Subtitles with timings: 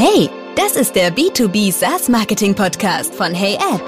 [0.00, 3.82] Hey, das ist der B2B SaaS Marketing Podcast von HeyAd.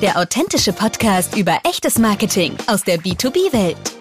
[0.00, 3.91] Der authentische Podcast über echtes Marketing aus der B2B-Welt.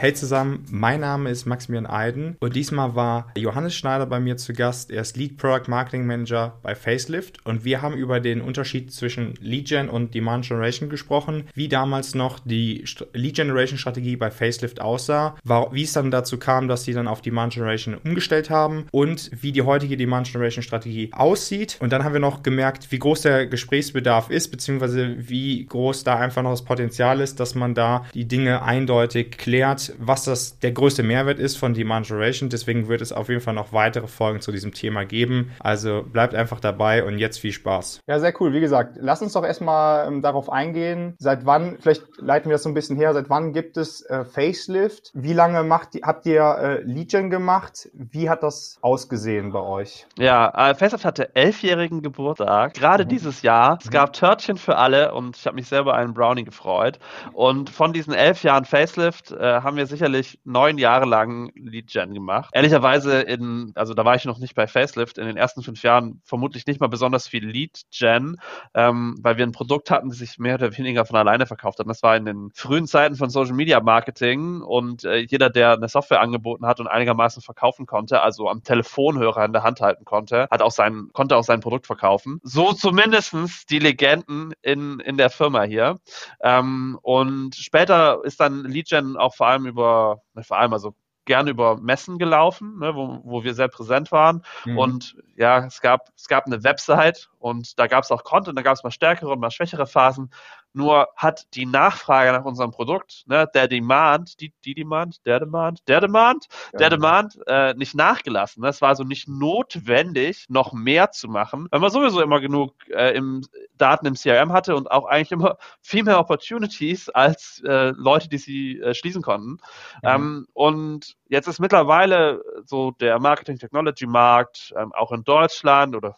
[0.00, 4.54] Hey zusammen, mein Name ist Maximilian Eiden und diesmal war Johannes Schneider bei mir zu
[4.54, 4.90] Gast.
[4.90, 9.34] Er ist Lead Product Marketing Manager bei Facelift und wir haben über den Unterschied zwischen
[9.42, 12.82] Lead Gen und Demand Generation gesprochen, wie damals noch die
[13.12, 15.36] Lead Generation Strategie bei Facelift aussah,
[15.70, 19.52] wie es dann dazu kam, dass sie dann auf Demand Generation umgestellt haben und wie
[19.52, 21.76] die heutige Demand Generation Strategie aussieht.
[21.78, 26.16] Und dann haben wir noch gemerkt, wie groß der Gesprächsbedarf ist, beziehungsweise wie groß da
[26.16, 30.72] einfach noch das Potenzial ist, dass man da die Dinge eindeutig klärt was das der
[30.72, 32.48] größte Mehrwert ist von Demand Generation.
[32.48, 35.52] Deswegen wird es auf jeden Fall noch weitere Folgen zu diesem Thema geben.
[35.60, 38.00] Also bleibt einfach dabei und jetzt viel Spaß.
[38.06, 38.52] Ja, sehr cool.
[38.52, 41.14] Wie gesagt, lass uns doch erstmal ähm, darauf eingehen.
[41.18, 44.24] Seit wann, vielleicht leiten wir das so ein bisschen her, seit wann gibt es äh,
[44.24, 45.10] Facelift?
[45.14, 47.88] Wie lange macht, habt ihr äh, Legion gemacht?
[47.94, 50.06] Wie hat das ausgesehen bei euch?
[50.18, 53.08] Ja, äh, Facelift hatte elfjährigen Geburtstag, gerade mhm.
[53.08, 53.78] dieses Jahr.
[53.82, 56.98] Es gab Törtchen für alle und ich habe mich selber einen Brownie gefreut.
[57.32, 62.12] Und von diesen elf Jahren Facelift äh, haben wir wir sicherlich neun Jahre lang Lead-Gen
[62.12, 62.50] gemacht.
[62.52, 66.20] Ehrlicherweise in, also da war ich noch nicht bei Facelift, in den ersten fünf Jahren
[66.24, 68.36] vermutlich nicht mal besonders viel Lead-Gen,
[68.74, 71.88] ähm, weil wir ein Produkt hatten, das sich mehr oder weniger von alleine verkauft hat.
[71.88, 75.88] Das war in den frühen Zeiten von Social Media Marketing und äh, jeder, der eine
[75.88, 80.46] Software angeboten hat und einigermaßen verkaufen konnte, also am Telefonhörer in der Hand halten konnte,
[80.50, 82.38] hat auch sein, konnte auch sein Produkt verkaufen.
[82.42, 85.98] So zumindestens die Legenden in, in der Firma hier.
[86.42, 91.76] Ähm, und später ist dann Lead-Gen auch vor allem über, vor allem also gerne über
[91.76, 94.42] Messen gelaufen, ne, wo, wo wir sehr präsent waren.
[94.64, 94.78] Mhm.
[94.78, 98.62] Und ja, es gab, es gab eine Website und da gab es auch Content, da
[98.62, 100.30] gab es mal stärkere und mal schwächere Phasen.
[100.72, 105.80] Nur hat die Nachfrage nach unserem Produkt, ne, der Demand, die, die Demand, der Demand,
[105.88, 106.78] der Demand, ja.
[106.78, 108.62] der Demand äh, nicht nachgelassen.
[108.64, 113.16] Es war also nicht notwendig, noch mehr zu machen, weil man sowieso immer genug äh,
[113.16, 113.42] im
[113.78, 118.38] Daten im CRM hatte und auch eigentlich immer viel mehr Opportunities als äh, Leute, die
[118.38, 119.52] sie äh, schließen konnten.
[119.52, 119.58] Mhm.
[120.04, 126.14] Ähm, und jetzt ist mittlerweile so der Marketing Technology Markt, ähm, auch in Deutschland oder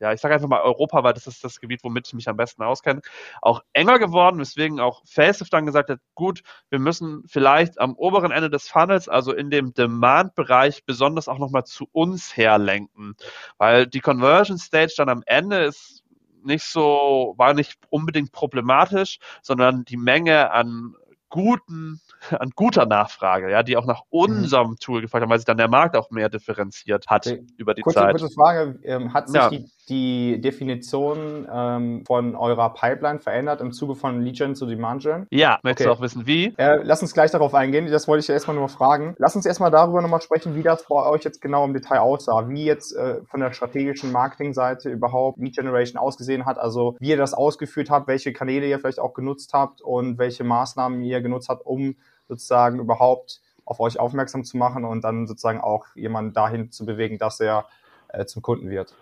[0.00, 2.36] ja, ich sage einfach mal Europa, weil das ist das Gebiet, womit ich mich am
[2.36, 3.00] besten auskenne,
[3.40, 8.30] auch enger geworden, weswegen auch Facelift dann gesagt hat, gut, wir müssen vielleicht am oberen
[8.30, 13.16] Ende des Funnels, also in dem Demand-Bereich, besonders auch nochmal zu uns herlenken,
[13.58, 16.04] weil die Conversion Stage dann am Ende ist
[16.44, 20.94] nicht so, war nicht unbedingt problematisch, sondern die Menge an
[21.34, 22.00] guten,
[22.30, 24.18] an guter Nachfrage, ja, die auch nach mhm.
[24.20, 24.76] unserem mhm.
[24.76, 27.44] Tool gefragt haben, weil sich dann der Markt auch mehr differenziert hat okay.
[27.56, 28.16] über die kurze, Zeit.
[28.16, 29.50] Kurze Frage, ähm, hat sich ja.
[29.50, 35.02] die die Definition ähm, von eurer Pipeline verändert im Zuge von Lead Gen zu Demand
[35.02, 35.26] Gen?
[35.30, 35.94] Ja, möchtest okay.
[35.94, 36.54] du auch wissen, wie?
[36.56, 37.90] Äh, lass uns gleich darauf eingehen.
[37.90, 39.14] Das wollte ich ja erstmal nur fragen.
[39.18, 42.48] Lass uns erstmal darüber nochmal sprechen, wie das bei euch jetzt genau im Detail aussah.
[42.48, 46.58] Wie jetzt äh, von der strategischen Marketingseite überhaupt Lead Generation ausgesehen hat.
[46.58, 50.44] Also wie ihr das ausgeführt habt, welche Kanäle ihr vielleicht auch genutzt habt und welche
[50.44, 51.96] Maßnahmen ihr genutzt habt, um
[52.28, 57.18] sozusagen überhaupt auf euch aufmerksam zu machen und dann sozusagen auch jemanden dahin zu bewegen,
[57.18, 57.66] dass er
[58.08, 58.94] äh, zum Kunden wird.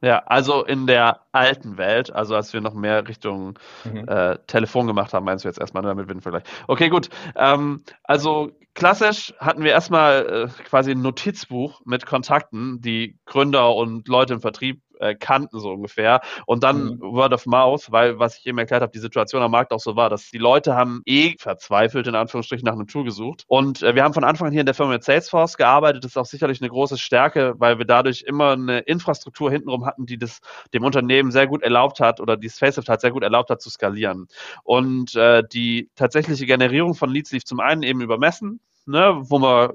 [0.00, 4.06] Ja, also in der alten Welt, also als wir noch mehr Richtung mhm.
[4.06, 6.44] äh, Telefon gemacht haben, meinst du jetzt erstmal, ne, damit den Vergleich.
[6.68, 7.08] Okay, gut.
[7.34, 14.06] Ähm, also klassisch hatten wir erstmal äh, quasi ein Notizbuch mit Kontakten, die Gründer und
[14.06, 16.20] Leute im Vertrieb äh, kannten, so ungefähr.
[16.46, 17.00] Und dann mhm.
[17.00, 19.96] Word of Mouth, weil, was ich eben erklärt habe, die Situation am Markt auch so
[19.96, 23.44] war, dass die Leute haben eh verzweifelt, in Anführungsstrichen, nach einem Tool gesucht.
[23.46, 26.04] Und äh, wir haben von Anfang an hier in der Firma mit Salesforce gearbeitet.
[26.04, 30.06] Das ist auch sicherlich eine große Stärke, weil wir dadurch immer eine Infrastruktur hintenrum hatten,
[30.06, 30.40] die das
[30.74, 33.70] dem Unternehmen sehr gut erlaubt hat oder die Facelift hat sehr gut erlaubt hat zu
[33.70, 34.28] skalieren.
[34.64, 39.38] Und äh, die tatsächliche Generierung von Leads lief zum einen eben über Messen, ne, wo
[39.38, 39.72] man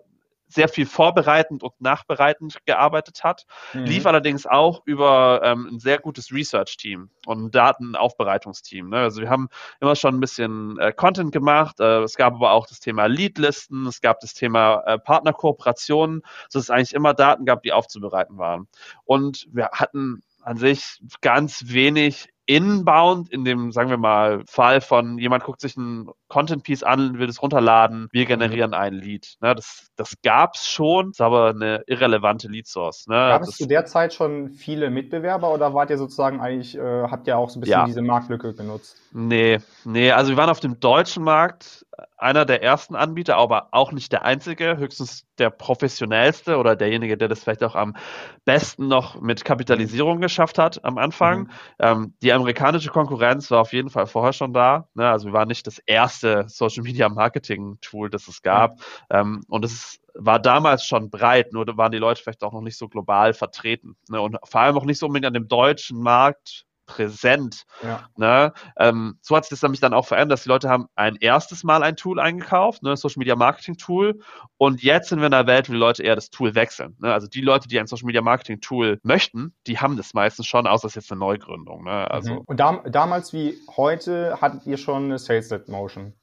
[0.53, 3.86] sehr viel vorbereitend und nachbereitend gearbeitet hat, mhm.
[3.86, 8.90] lief allerdings auch über ähm, ein sehr gutes Research-Team und ein Datenaufbereitungsteam.
[8.90, 8.97] Ne?
[8.97, 9.50] Also wir haben
[9.80, 13.88] immer schon ein bisschen äh, Content gemacht, äh, es gab aber auch das Thema Leadlisten,
[13.88, 18.68] es gab das Thema äh, Partnerkooperationen, sodass es eigentlich immer Daten gab, die aufzubereiten waren.
[19.06, 25.18] Und wir hatten an sich ganz wenig inbound in dem, sagen wir mal, Fall von
[25.18, 28.77] jemand guckt sich ein Content Piece an, will es runterladen, wir generieren mhm.
[28.77, 29.35] ein Lead.
[29.39, 33.06] Ne, das, das gab's schon, ist aber eine irrelevante Lead Source.
[33.07, 33.13] Ne?
[33.13, 37.27] Gab es zu der Zeit schon viele Mitbewerber oder wart ihr sozusagen eigentlich, äh, habt
[37.27, 37.85] ihr auch so ein bisschen ja.
[37.85, 38.97] diese Marktlücke genutzt?
[39.12, 41.85] Nee, nee, also wir waren auf dem deutschen Markt
[42.18, 47.27] einer der ersten Anbieter, aber auch nicht der einzige, höchstens der professionellste oder derjenige, der
[47.27, 47.95] das vielleicht auch am
[48.45, 51.39] besten noch mit Kapitalisierung geschafft hat am Anfang.
[51.39, 51.50] Mhm.
[51.80, 54.88] Ähm, die amerikanische Konkurrenz war auf jeden Fall vorher schon da.
[54.94, 55.07] Ne?
[55.07, 58.80] Also wir waren nicht das erste erste Social Media Marketing Tool, das es gab.
[59.10, 59.22] Ja.
[59.22, 62.78] Ähm, und es war damals schon breit, nur waren die Leute vielleicht auch noch nicht
[62.78, 63.96] so global vertreten.
[64.10, 64.22] Ne?
[64.22, 67.65] Und vor allem auch nicht so unbedingt an dem deutschen Markt präsent.
[67.81, 68.07] Ja.
[68.15, 68.53] Ne?
[68.77, 71.63] Ähm, so hat sich das nämlich dann auch verändert, dass die Leute haben ein erstes
[71.63, 74.19] Mal ein Tool eingekauft, ne, Social Media Marketing Tool,
[74.57, 76.95] und jetzt sind wir in einer Welt, wo die Leute eher das Tool wechseln.
[77.00, 77.13] Ne?
[77.13, 80.68] Also die Leute, die ein Social Media Marketing Tool möchten, die haben das meistens schon,
[80.68, 81.83] außer es ist jetzt eine Neugründung.
[81.83, 82.09] Ne?
[82.12, 82.41] Also, mhm.
[82.45, 86.13] Und dam damals wie heute hattet ihr schon eine Sales-Led Motion?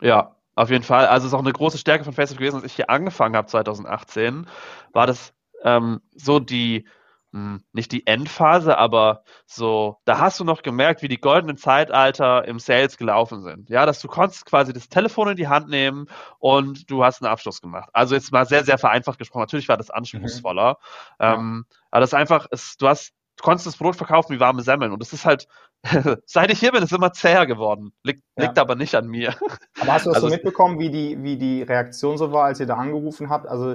[0.00, 1.06] Ja, auf jeden Fall.
[1.06, 3.48] Also es ist auch eine große Stärke von Facebook gewesen, als ich hier angefangen habe
[3.48, 4.46] 2018,
[4.92, 5.32] war das
[5.62, 6.86] ähm, so die
[7.34, 12.46] hm, nicht die Endphase, aber so, da hast du noch gemerkt, wie die goldenen Zeitalter
[12.46, 13.68] im Sales gelaufen sind.
[13.70, 16.06] Ja, dass du konntest quasi das Telefon in die Hand nehmen
[16.38, 17.90] und du hast einen Abschluss gemacht.
[17.92, 19.40] Also jetzt mal sehr, sehr vereinfacht gesprochen.
[19.40, 20.78] Natürlich war das anspruchsvoller.
[21.18, 21.26] Mhm.
[21.26, 21.76] Ähm, ja.
[21.90, 24.92] Aber das ist einfach, ist, du hast, du konntest das Brot verkaufen wie warme Semmeln
[24.92, 25.48] und das ist halt,
[26.26, 27.92] seit ich hier bin, ist es immer zäher geworden.
[28.04, 28.44] Liegt, ja.
[28.44, 29.34] liegt aber nicht an mir.
[29.80, 32.60] Aber hast du das also, so mitbekommen, wie die, wie die Reaktion so war, als
[32.60, 33.48] ihr da angerufen habt?
[33.48, 33.74] Also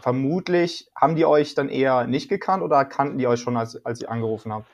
[0.00, 4.00] vermutlich haben die euch dann eher nicht gekannt oder kannten die euch schon, als, als
[4.00, 4.66] ihr angerufen habt?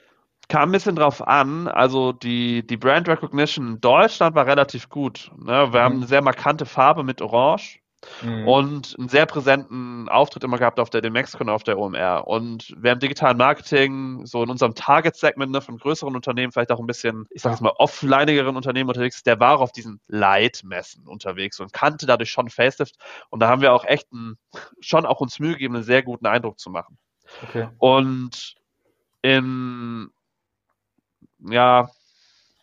[0.48, 1.68] Kam ein bisschen drauf an.
[1.68, 5.30] Also die, die Brand Recognition in Deutschland war relativ gut.
[5.36, 5.46] Ne?
[5.46, 5.74] Wir mhm.
[5.74, 7.80] haben eine sehr markante Farbe mit Orange.
[8.22, 8.48] Mhm.
[8.48, 12.26] Und einen sehr präsenten Auftritt immer gehabt auf der Demexcon, auf der OMR.
[12.26, 16.80] Und wer im digitalen Marketing, so in unserem Target-Segment ne, von größeren Unternehmen, vielleicht auch
[16.80, 21.60] ein bisschen, ich sag jetzt mal, offlinigeren Unternehmen unterwegs, der war auf diesen Light-Messen unterwegs
[21.60, 22.96] und kannte dadurch schon Facelift.
[23.28, 24.38] Und da haben wir auch echt einen,
[24.80, 26.96] schon auch uns Mühe gegeben, einen sehr guten Eindruck zu machen.
[27.42, 27.68] Okay.
[27.78, 28.56] Und
[29.22, 30.10] in,
[31.40, 31.90] ja,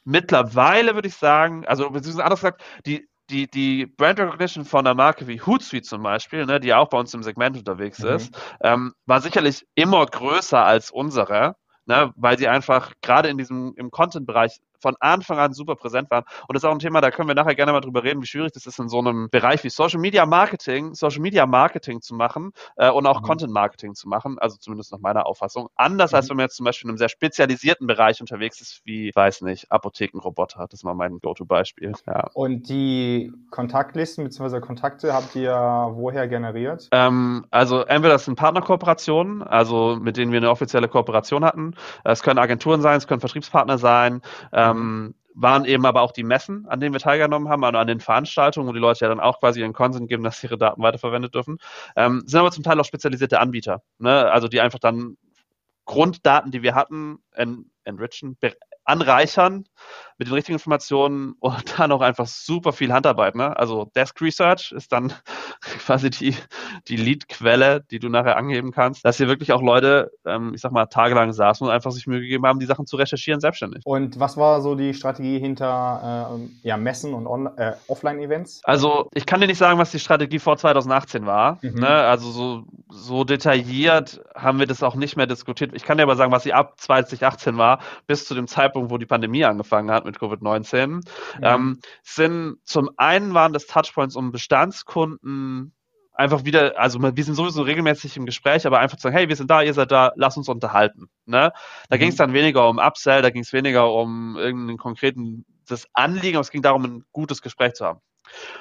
[0.04, 4.96] mittlerweile würde ich sagen, also beziehungsweise anders gesagt, die, die, die Brand Recognition von einer
[4.96, 8.10] Marke wie Hootsuite zum Beispiel, ne, die auch bei uns im Segment unterwegs mhm.
[8.10, 13.74] ist, ähm, war sicherlich immer größer als unsere, ne, weil sie einfach gerade in diesem
[13.76, 16.24] im Content-Bereich von Anfang an super präsent waren.
[16.48, 18.28] Und das ist auch ein Thema, da können wir nachher gerne mal drüber reden, wie
[18.28, 22.16] schwierig das ist, in so einem Bereich wie Social Media Marketing, Social Media Marketing zu
[22.16, 23.26] machen äh, und auch mhm.
[23.26, 25.70] Content Marketing zu machen, also zumindest nach meiner Auffassung.
[25.76, 26.16] Anders mhm.
[26.16, 29.42] als wenn man jetzt zum Beispiel in einem sehr spezialisierten Bereich unterwegs ist, wie, weiß
[29.42, 30.68] nicht, Apothekenroboter.
[30.70, 31.94] Das ist mal mein Go-To-Beispiel.
[32.06, 32.30] Ja.
[32.34, 34.60] Und die Kontaktlisten bzw.
[34.60, 36.88] Kontakte habt ihr woher generiert?
[36.92, 41.76] Ähm, also entweder das sind Partnerkooperationen, also mit denen wir eine offizielle Kooperation hatten.
[42.04, 44.22] Es können Agenturen sein, es können Vertriebspartner sein.
[44.52, 47.88] Äh, ähm, waren eben aber auch die Messen, an denen wir teilgenommen haben, also an
[47.88, 50.82] den Veranstaltungen, wo die Leute ja dann auch quasi ihren Consent geben, dass ihre Daten
[50.82, 51.60] weiterverwendet dürfen.
[51.96, 54.32] Ähm, sind aber zum Teil auch spezialisierte Anbieter, ne?
[54.32, 55.18] also die einfach dann
[55.86, 58.38] Grunddaten, die wir hatten, en enrichen,
[58.88, 59.66] anreichern
[60.18, 63.36] mit den richtigen Informationen und dann auch einfach super viel Handarbeit.
[63.36, 63.56] Ne?
[63.58, 65.14] Also Desk Research ist dann
[65.62, 66.36] quasi die,
[66.88, 70.72] die Lead-Quelle, die du nachher angeben kannst, dass hier wirklich auch Leute, ähm, ich sag
[70.72, 73.86] mal, tagelang saßen und einfach sich Mühe gegeben haben, die Sachen zu recherchieren selbstständig.
[73.86, 78.62] Und was war so die Strategie hinter äh, ja, Messen und äh, Offline-Events?
[78.64, 81.60] Also ich kann dir nicht sagen, was die Strategie vor 2018 war.
[81.62, 81.76] Mhm.
[81.80, 81.88] Ne?
[81.88, 85.72] Also so, so detailliert haben wir das auch nicht mehr diskutiert.
[85.74, 88.98] Ich kann dir aber sagen, was sie ab 2018 war, bis zu dem Zeitpunkt, wo
[88.98, 91.04] die Pandemie angefangen hat mit Covid-19, mhm.
[91.42, 95.74] ähm, sind zum einen waren das Touchpoints, um Bestandskunden
[96.14, 99.36] einfach wieder, also wir sind sowieso regelmäßig im Gespräch, aber einfach zu sagen, hey, wir
[99.36, 101.10] sind da, ihr seid da, lass uns unterhalten.
[101.26, 101.54] Ne?
[101.90, 102.00] Da mhm.
[102.00, 106.38] ging es dann weniger um Upsell, da ging es weniger um irgendeinen konkreten das Anliegen,
[106.38, 108.02] aber es ging darum, ein gutes Gespräch zu haben.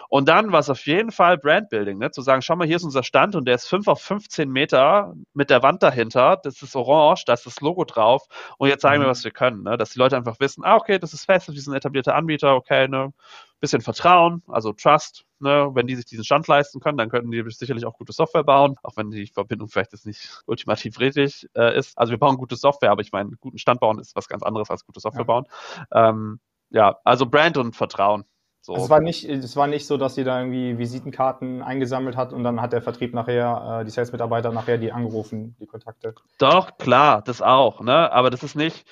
[0.09, 2.11] Und dann war es auf jeden Fall Brandbuilding, ne?
[2.11, 5.15] zu sagen, schau mal, hier ist unser Stand und der ist 5 auf 15 Meter
[5.35, 8.27] mit der Wand dahinter, das ist orange, da ist das Logo drauf
[8.59, 9.07] und jetzt zeigen mhm.
[9.07, 9.63] wir, was wir können.
[9.63, 9.77] Ne?
[9.77, 12.89] Dass die Leute einfach wissen, ah, okay, das ist fest, wir sind etablierter Anbieter, okay,
[12.89, 13.13] ne?
[13.59, 15.71] bisschen Vertrauen, also Trust, ne?
[15.73, 18.77] wenn die sich diesen Stand leisten können, dann könnten die sicherlich auch gute Software bauen,
[18.83, 21.97] auch wenn die Verbindung vielleicht jetzt nicht ultimativ richtig äh, ist.
[21.97, 24.71] Also wir bauen gute Software, aber ich meine, guten Stand bauen ist was ganz anderes
[24.71, 25.27] als gute Software ja.
[25.27, 25.47] bauen.
[25.93, 26.41] Ähm,
[26.77, 28.25] ja, also Brand und Vertrauen.
[28.61, 28.75] So.
[28.75, 32.33] Also es, war nicht, es war nicht so, dass sie da irgendwie Visitenkarten eingesammelt hat
[32.35, 36.15] und dann hat der Vertrieb nachher, äh, die Sales-Mitarbeiter nachher die angerufen, die Kontakte.
[36.39, 38.13] Doch, klar, das auch, ne?
[38.13, 38.85] Aber das ist nicht,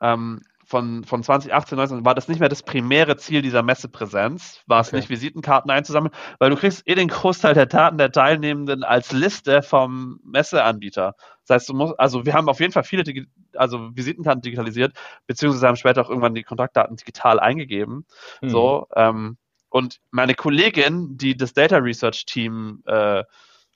[0.00, 4.80] ähm, von, von 2018, 19 war das nicht mehr das primäre Ziel dieser Messepräsenz, war
[4.80, 4.96] es okay.
[4.96, 9.62] nicht Visitenkarten einzusammeln, weil du kriegst eh den Großteil der Daten der Teilnehmenden als Liste
[9.62, 11.14] vom Messeanbieter.
[11.46, 14.92] Das heißt, du musst, also wir haben auf jeden Fall viele Digi also Visitenkarten digitalisiert,
[15.26, 18.04] beziehungsweise haben später auch irgendwann die Kontaktdaten digital eingegeben.
[18.42, 18.50] Mhm.
[18.50, 19.36] So, ähm,
[19.68, 23.22] und meine Kollegin, die das Data Research Team äh,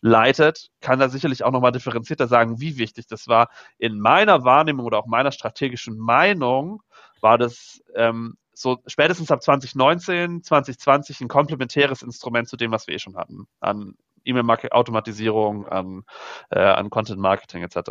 [0.00, 3.48] leitet, kann da sicherlich auch nochmal differenzierter sagen, wie wichtig das war.
[3.78, 6.82] In meiner Wahrnehmung oder auch meiner strategischen Meinung
[7.20, 12.94] war das ähm, so spätestens ab 2019, 2020 ein komplementäres Instrument zu dem, was wir
[12.94, 16.04] eh schon hatten, an E-Mail-Automatisierung, an,
[16.50, 17.90] äh, an Content-Marketing etc.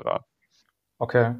[0.99, 1.35] Okay.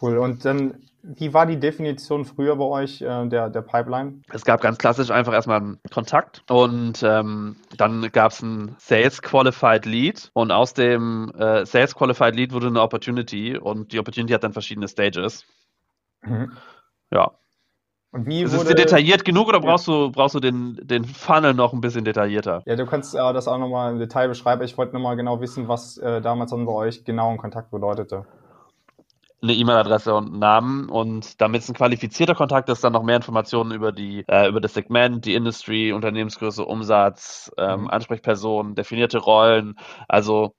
[0.00, 0.18] Cool.
[0.18, 4.22] Und dann, wie war die Definition früher bei euch äh, der, der Pipeline?
[4.32, 9.20] Es gab ganz klassisch einfach erstmal einen Kontakt und ähm, dann gab es ein Sales
[9.22, 14.32] Qualified Lead und aus dem äh, Sales Qualified Lead wurde eine Opportunity und die Opportunity
[14.32, 15.44] hat dann verschiedene Stages.
[16.22, 16.52] Mhm.
[17.10, 17.32] Ja.
[18.12, 21.04] Und wie Ist wurde, es dir detailliert genug oder brauchst du, brauchst du den, den
[21.04, 22.62] Funnel noch ein bisschen detaillierter?
[22.66, 24.62] Ja, du kannst äh, das auch nochmal im Detail beschreiben.
[24.62, 28.26] Ich wollte nochmal genau wissen, was äh, damals dann bei euch genau ein Kontakt bedeutete.
[29.42, 33.16] Eine E-Mail-Adresse und einen Namen und damit es ein qualifizierter Kontakt ist, dann noch mehr
[33.16, 37.90] Informationen über die, äh, über das Segment, die Industry, Unternehmensgröße, Umsatz, ähm, Mhm.
[37.90, 39.76] Ansprechpersonen, definierte Rollen.
[40.08, 40.54] Also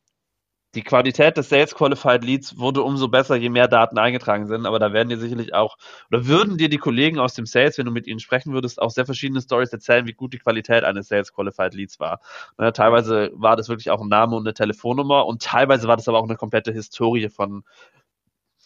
[0.73, 4.65] die Qualität des Sales Qualified Leads wurde umso besser, je mehr Daten eingetragen sind.
[4.65, 5.75] Aber da werden dir sicherlich auch,
[6.09, 8.89] oder würden dir die Kollegen aus dem Sales, wenn du mit ihnen sprechen würdest, auch
[8.91, 12.21] sehr verschiedene Stories erzählen, wie gut die Qualität eines Sales Qualified Leads war.
[12.57, 16.07] Ne, teilweise war das wirklich auch ein Name und eine Telefonnummer und teilweise war das
[16.07, 17.63] aber auch eine komplette Historie von,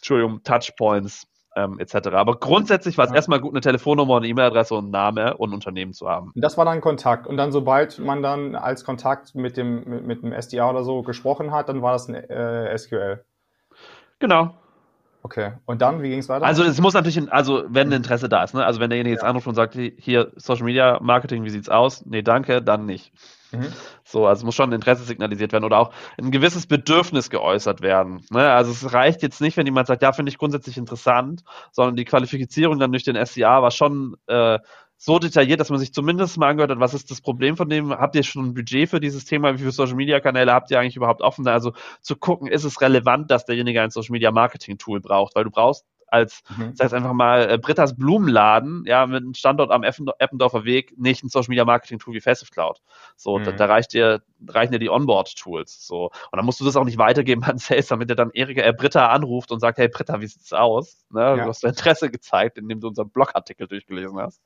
[0.06, 2.08] Entschuldigung, Touchpoints ähm, etc.
[2.12, 3.16] Aber grundsätzlich war es Ja.
[3.16, 6.30] erstmal gut, eine Telefonnummer, eine E-Mail-Adresse und einen Name und ein Unternehmen zu haben.
[6.36, 7.26] Das war dann Kontakt.
[7.26, 11.02] Und dann, sobald man dann als Kontakt mit dem, mit, mit dem SDA oder so
[11.02, 13.24] gesprochen hat, dann war das ein äh, SQL.
[14.20, 14.54] Genau.
[15.22, 15.54] Okay.
[15.64, 16.44] Und dann, wie ging es weiter?
[16.46, 18.64] Also es muss natürlich, ein- also wenn ein Interesse da ist, ne?
[18.64, 19.28] Also wenn derjenige jetzt Ja.
[19.28, 22.06] anruft und sagt, hier Social Media Marketing, wie sieht's aus?
[22.06, 23.12] Nee, danke, dann nicht.
[23.52, 23.72] Mhm.
[24.04, 28.24] So, also muss schon ein Interesse signalisiert werden oder auch ein gewisses Bedürfnis geäußert werden.
[28.30, 28.50] Ne?
[28.50, 32.04] Also es reicht jetzt nicht, wenn jemand sagt, ja, finde ich grundsätzlich interessant, sondern die
[32.04, 34.58] Qualifizierung dann durch den SCA war schon äh,
[34.98, 37.90] so detailliert, dass man sich zumindest mal angehört hat, was ist das Problem von dem?
[37.90, 39.52] Habt ihr schon ein Budget für dieses Thema?
[39.52, 41.46] Wie viele Social Media Kanäle habt ihr eigentlich überhaupt offen?
[41.46, 45.34] Also zu gucken, ist es relevant, dass derjenige ein Social Media Marketing Tool braucht?
[45.34, 46.74] Weil du brauchst als, Mhm.
[46.80, 51.28] heißt einfach mal, äh, Britta's Blumenladen, ja, mit einem Standort am Eppendorfer Weg, nicht ein
[51.28, 52.80] Social Media Marketing Tool wie Factive Cloud.
[53.16, 53.56] So, da, Mhm.
[53.56, 55.86] da reicht dir, reichen dir die Onboard-Tools.
[55.86, 56.04] So.
[56.06, 58.72] Und dann musst du das auch nicht weitergeben an Sales, damit er dann Erika, äh,
[58.72, 61.04] Britta anruft und sagt, hey Britta, wie sieht's aus?
[61.10, 61.20] Ne?
[61.20, 61.36] Ja.
[61.36, 64.42] Du hast Interesse gezeigt, indem du unseren Blogartikel durchgelesen hast.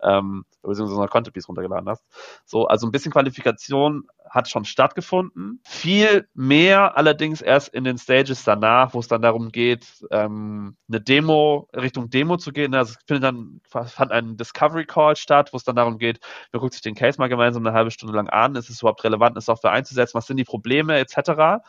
[0.00, 2.04] Ähm, beziehungsweise unseren Content Piece runtergeladen hast.
[2.44, 5.60] So, also ein bisschen Qualifikation hat schon stattgefunden.
[5.64, 11.00] Viel mehr allerdings erst in den Stages danach, wo es dann darum geht, ähm, eine
[11.00, 12.74] Demo, Richtung Demo zu gehen.
[12.74, 16.20] Also es findet dann, fand ein Discovery Call statt, wo es dann darum geht,
[16.52, 19.04] man guckt sich den Case mal gemeinsam eine halbe Stunde lang an, ist es überhaupt
[19.04, 21.62] relevant, eine Software einzusetzen, was sind die Probleme etc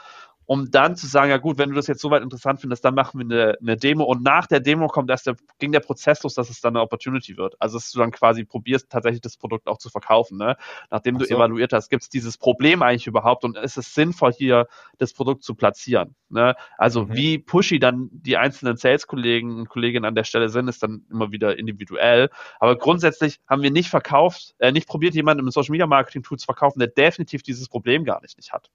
[0.45, 3.19] um dann zu sagen, ja gut, wenn du das jetzt soweit interessant findest, dann machen
[3.19, 6.33] wir eine, eine Demo und nach der Demo kommt erst der, ging der Prozess los,
[6.33, 7.55] dass es dann eine Opportunity wird.
[7.59, 10.37] Also dass du dann quasi probierst, tatsächlich das Produkt auch zu verkaufen.
[10.37, 10.57] Ne?
[10.89, 11.35] Nachdem du Ach so.
[11.35, 15.43] evaluiert hast, gibt es dieses Problem eigentlich überhaupt und ist es sinnvoll, hier das Produkt
[15.43, 16.15] zu platzieren.
[16.29, 16.55] Ne?
[16.77, 17.15] Also Mhm.
[17.15, 21.31] wie pushy dann die einzelnen Sales-Kollegen und Kolleginnen an der Stelle sind, ist dann immer
[21.31, 22.29] wieder individuell.
[22.59, 26.87] Aber grundsätzlich haben wir nicht verkauft, äh, nicht probiert, jemanden im Social-Media-Marketing-Tool zu verkaufen, der
[26.89, 28.69] definitiv dieses Problem gar nicht, nicht hat.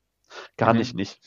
[0.57, 0.79] Gar Mhm.
[0.81, 1.19] nicht nicht.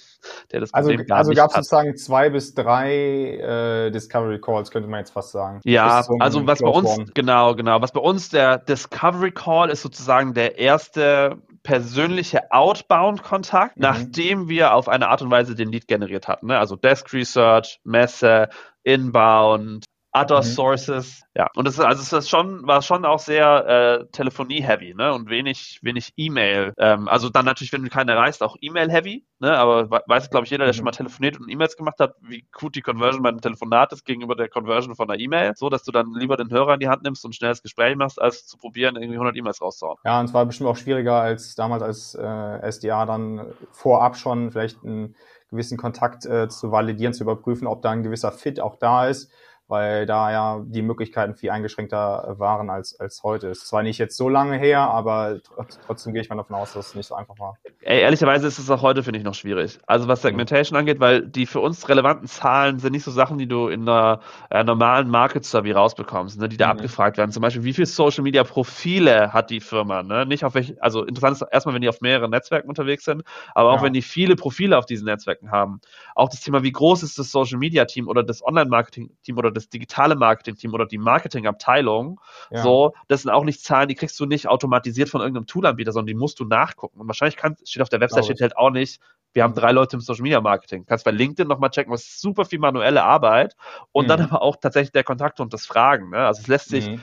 [0.52, 4.88] Der das Also, gar also gab es sozusagen zwei bis drei äh, Discovery Calls, könnte
[4.90, 5.62] man jetzt fast sagen.
[5.64, 7.12] Ja, also was bei Close uns, One.
[7.14, 13.82] genau, genau, was bei uns der Discovery Call ist sozusagen der erste persönliche Outbound-Kontakt, Mhm.
[13.84, 16.48] nachdem wir auf eine Art und Weise den Lead generiert hatten.
[16.48, 16.58] Ne?
[16.58, 18.50] Also Desk Research, Messe,
[18.84, 20.44] Inbound, Other Mhm.
[20.44, 21.24] Sources.
[21.36, 25.14] Ja, und das ist, also es ist schon, war schon auch sehr äh, Telefonie-heavy, ne?
[25.14, 26.74] Und wenig, wenig E-Mail.
[26.78, 29.58] Ähm, also dann natürlich, wenn du keine erreichst, auch E-Mail-heavy, ne?
[29.58, 30.78] Aber we- weiß, glaube ich, jeder, der Mhm.
[30.78, 34.04] schon mal telefoniert und E-Mails gemacht hat, wie gut die Conversion bei einem Telefonat ist
[34.04, 36.90] gegenüber der Conversion von einer E-Mail, so dass du dann lieber den Hörer in die
[36.90, 39.98] Hand nimmst und ein schnelles Gespräch machst, als zu probieren, irgendwie 100 E-Mails rauszuhauen.
[40.04, 44.52] Ja, und es war bestimmt auch schwieriger als damals als äh, SDA dann vorab schon
[44.52, 45.16] vielleicht einen
[45.50, 49.32] gewissen Kontakt äh, zu validieren, zu überprüfen, ob da ein gewisser Fit auch da ist,
[49.72, 53.48] weil da ja die Möglichkeiten viel eingeschränkter waren als, als heute.
[53.48, 56.74] Ist zwar nicht jetzt so lange her, aber tr- trotzdem gehe ich mal davon aus,
[56.74, 57.58] dass es nicht so einfach war.
[57.84, 59.80] Ey, ehrlicherweise ist es auch heute, finde ich, noch schwierig.
[59.88, 63.48] Also was Segmentation angeht, weil die für uns relevanten Zahlen sind nicht so Sachen, die
[63.48, 64.20] du in einer
[64.52, 66.72] äh, normalen Market Survey rausbekommst, ne, die da Mhm.
[66.74, 67.32] abgefragt werden.
[67.32, 70.04] Zum Beispiel, wie viele Social Media Profile hat die Firma?
[70.04, 70.28] Ne?
[70.28, 73.24] Nicht auf welchen, also interessant ist erstmal, wenn die auf mehreren Netzwerken unterwegs sind,
[73.56, 73.82] aber auch Ja.
[73.82, 75.82] wenn die viele Profile auf diesen Netzwerken haben.
[76.16, 79.38] Auch das Thema, wie groß ist das Social Media Team oder das Online Marketing Team
[79.40, 82.20] oder das digitale Marketing Team oder die Marketingabteilung.
[82.50, 82.62] Ja.
[82.64, 86.08] So, das sind auch nicht Zahlen, die kriegst du nicht automatisiert von irgendeinem Toolanbieter, sondern
[86.08, 87.00] die musst du nachgucken.
[87.00, 89.02] Und wahrscheinlich kann, steht auf der Website steht halt auch nicht,
[89.34, 90.86] wir haben drei Leute im Social Media Marketing.
[90.86, 93.56] Kannst bei LinkedIn nochmal checken, was super viel manuelle Arbeit
[93.92, 94.26] und dann Mhm.
[94.28, 96.10] aber auch tatsächlich der Kontakt und das Fragen.
[96.10, 96.18] Ne?
[96.18, 97.02] Also es lässt sich, Mhm.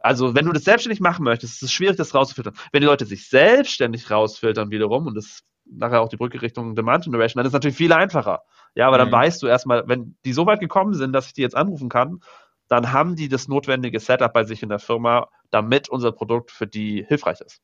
[0.00, 2.54] also wenn du das selbstständig machen möchtest, ist es schwierig, das rauszufiltern.
[2.72, 5.40] Wenn die Leute sich selbstständig rausfiltern wiederum und das
[5.72, 8.42] nachher auch die Brücke Richtung Demand Generation, dann ist es natürlich viel einfacher.
[8.74, 9.12] Ja, aber dann Mhm.
[9.12, 12.20] weißt du erstmal, wenn die so weit gekommen sind, dass ich die jetzt anrufen kann,
[12.68, 16.66] dann haben die das notwendige Setup bei sich in der Firma, damit unser Produkt für
[16.66, 17.60] die hilfreich ist.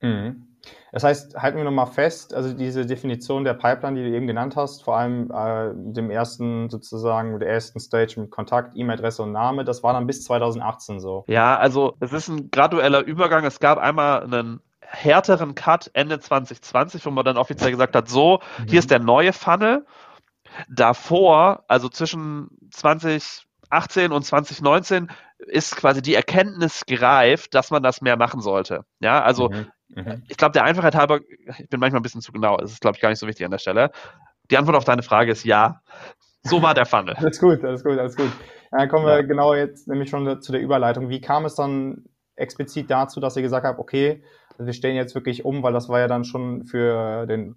[0.00, 0.46] Mhm.
[0.92, 4.56] Das heißt, halten wir nochmal fest, also diese Definition der Pipeline, die du eben genannt
[4.56, 9.64] hast, vor allem äh, dem ersten sozusagen, der ersten Stage mit Kontakt, E-Mail-Adresse und Name,
[9.64, 11.24] das war dann bis 2018 so.
[11.28, 13.44] Ja, also es ist ein gradueller Übergang.
[13.44, 18.40] Es gab einmal einen härteren Cut Ende 2020, wo man dann offiziell gesagt hat, so,
[18.58, 18.68] mhm.
[18.68, 19.86] hier ist der neue Funnel.
[20.68, 28.16] Davor, also zwischen 2018 und 2019, ist quasi die Erkenntnis gereift, dass man das mehr
[28.16, 28.84] machen sollte.
[29.00, 29.66] Ja, also mhm.
[29.88, 30.22] Mhm.
[30.28, 31.20] ich glaube, der Einfachheit halber,
[31.58, 33.44] ich bin manchmal ein bisschen zu genau, es ist, glaube ich, gar nicht so wichtig
[33.44, 33.90] an der Stelle.
[34.50, 35.80] Die Antwort auf deine Frage ist ja.
[36.42, 37.14] So war der Funnel.
[37.18, 38.30] alles gut, alles gut, alles gut.
[38.70, 39.16] Dann kommen ja.
[39.16, 41.08] wir genau jetzt nämlich schon zu der Überleitung.
[41.08, 42.04] Wie kam es dann
[42.36, 44.22] explizit dazu, dass ihr gesagt habt, okay,
[44.58, 47.56] wir stellen jetzt wirklich um, weil das war ja dann schon für den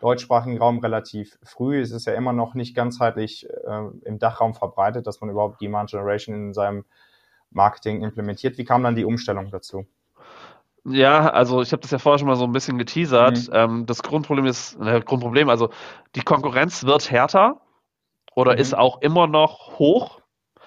[0.00, 1.80] deutschsprachigen Raum relativ früh.
[1.80, 5.90] Es ist ja immer noch nicht ganzheitlich äh, im Dachraum verbreitet, dass man überhaupt Demand
[5.90, 6.84] Generation in seinem
[7.50, 8.58] Marketing implementiert.
[8.58, 9.86] Wie kam dann die Umstellung dazu?
[10.84, 13.48] Ja, also ich habe das ja vorher schon mal so ein bisschen geteasert.
[13.48, 13.52] Mhm.
[13.52, 15.70] Ähm, das Grundproblem ist, äh, Grundproblem, also
[16.14, 17.60] die Konkurrenz wird härter
[18.34, 18.58] oder mhm.
[18.58, 20.20] ist auch immer noch hoch.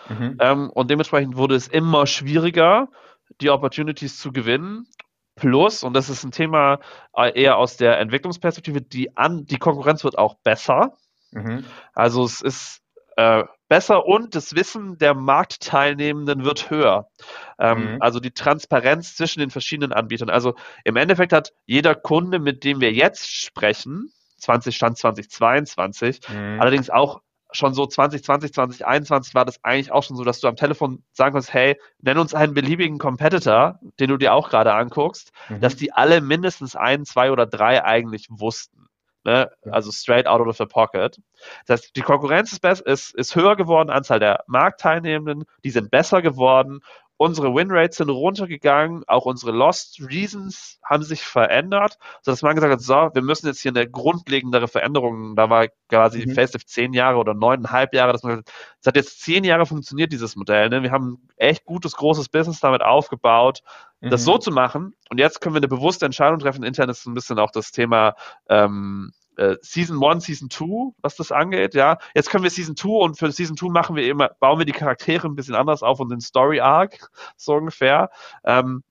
[0.10, 0.38] Mhm.
[0.40, 2.90] Ähm, und dementsprechend wurde es immer schwieriger,
[3.42, 4.86] die Opportunities zu gewinnen.
[5.36, 6.80] Plus, und das ist ein Thema
[7.16, 10.98] äh, eher aus der Entwicklungsperspektive, die, an, die Konkurrenz wird auch besser.
[11.32, 11.66] Mhm.
[11.94, 12.82] Also es ist
[13.18, 17.10] äh, besser und das Wissen der Marktteilnehmenden wird höher.
[17.58, 17.98] Ähm, mhm.
[18.02, 20.30] Also die Transparenz zwischen den verschiedenen Anbietern.
[20.30, 26.60] Also im Endeffekt hat jeder Kunde, mit dem wir jetzt sprechen, 20 Stand 2022, mhm.
[26.60, 27.22] allerdings auch
[27.54, 31.34] schon so 2020, 2021 war das eigentlich auch schon so, dass du am Telefon sagen
[31.34, 35.62] kannst, hey, nenn uns einen beliebigen Competitor, den du dir auch gerade anguckst, mhm.
[35.62, 38.88] dass die alle mindestens ein, zwei oder drei eigentlich wussten.
[39.26, 39.50] Ne?
[39.72, 41.18] Also straight out of the pocket.
[41.66, 46.22] Das heißt, die Konkurrenz ist, ist, ist höher geworden, Anzahl der Marktteilnehmenden, die sind besser
[46.22, 46.82] geworden
[47.18, 52.82] unsere Winrates sind runtergegangen, auch unsere Lost Reasons haben sich verändert, sodass man gesagt hat,
[52.82, 56.34] so, wir müssen jetzt hier eine grundlegendere Veränderung, da war quasi mhm.
[56.34, 59.66] Facelift zehn Jahre oder neuneinhalb Jahre, dass man gesagt hat, es hat jetzt zehn Jahre
[59.66, 60.84] funktioniert, dieses Modell, ne?
[60.84, 63.62] wir haben echt gutes, großes Business damit aufgebaut,
[64.02, 64.10] mhm.
[64.10, 67.14] das so zu machen und jetzt können wir eine bewusste Entscheidung treffen, intern ist ein
[67.14, 68.16] bisschen auch das Thema
[68.50, 71.98] ähm, äh, Season 1, Season 2, was das angeht, ja.
[72.16, 74.72] Jetzt können wir Season 2 und für Season 2 machen wir immer, bauen wir die
[74.72, 78.10] Charaktere ein bisschen anders auf und den Story Arc, so ungefähr.
[78.44, 78.84] Ähm,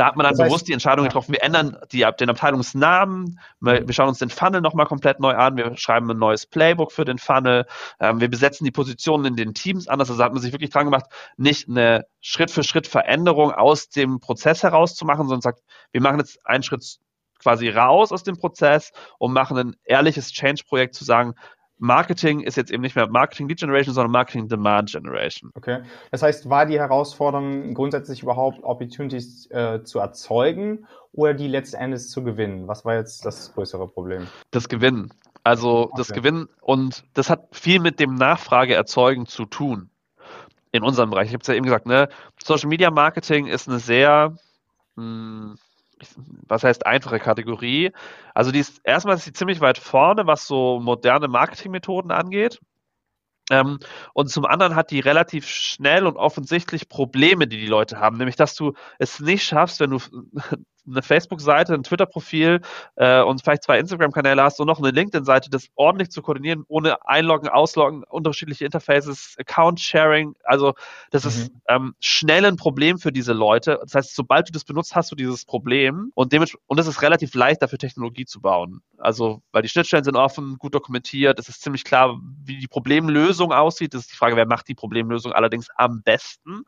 [0.00, 3.38] da hat man dann das heißt, bewusst die Entscheidung getroffen, wir ändern die, den Abteilungsnamen,
[3.60, 6.90] wir, wir schauen uns den Funnel nochmal komplett neu an, wir schreiben ein neues Playbook
[6.90, 7.66] für den Funnel,
[8.00, 10.08] ähm, wir besetzen die Positionen in den Teams anders.
[10.08, 11.04] Also hat man sich wirklich dran gemacht,
[11.36, 16.00] nicht eine Schritt für Schritt Veränderung aus dem Prozess heraus zu machen, sondern sagt, wir
[16.00, 16.98] machen jetzt einen Schritt
[17.40, 21.34] quasi raus aus dem Prozess und machen ein ehrliches Change-Projekt zu sagen,
[21.80, 25.50] Marketing ist jetzt eben nicht mehr Marketing Lead Generation, sondern Marketing Demand Generation.
[25.54, 25.80] Okay.
[26.10, 32.10] Das heißt, war die Herausforderung grundsätzlich überhaupt Opportunities äh, zu erzeugen oder die letzten Endes
[32.10, 32.68] zu gewinnen?
[32.68, 34.26] Was war jetzt das größere Problem?
[34.50, 35.10] Das Gewinnen.
[35.42, 35.92] Also okay.
[35.96, 39.88] das Gewinnen und das hat viel mit dem Nachfrage erzeugen zu tun
[40.72, 41.28] in unserem Bereich.
[41.28, 42.10] Ich habe es ja eben gesagt, ne?
[42.44, 44.36] Social Media Marketing ist eine sehr
[44.96, 45.58] mh, hm,
[46.46, 47.92] was heißt einfache Kategorie?
[48.34, 52.60] Also die ist erstmal ist sie ziemlich weit vorne, was so moderne Marketingmethoden angeht.
[53.50, 53.80] Ähm,
[54.14, 58.36] und zum anderen hat die relativ schnell und offensichtlich Probleme, die die Leute haben, nämlich
[58.36, 59.98] dass du es nicht schaffst, wenn du
[60.86, 62.60] eine Facebook-Seite, ein Twitter-Profil
[62.96, 67.06] äh, und vielleicht zwei Instagram-Kanäle hast und noch eine LinkedIn-Seite, das ordentlich zu koordinieren, ohne
[67.06, 70.34] Einloggen, Ausloggen, unterschiedliche Interfaces, Account-Sharing.
[70.44, 70.74] Also
[71.10, 71.28] das mhm.
[71.28, 73.78] ist ähm, schnell ein Problem für diese Leute.
[73.82, 76.30] Das heißt, sobald du das benutzt, hast du dieses Problem und
[76.66, 78.82] und es ist relativ leicht, dafür Technologie zu bauen.
[78.98, 83.52] Also weil die Schnittstellen sind offen, gut dokumentiert, es ist ziemlich klar, wie die Problemlösung
[83.52, 83.94] aussieht.
[83.94, 86.62] Das ist die Frage, wer macht die Problemlösung allerdings am besten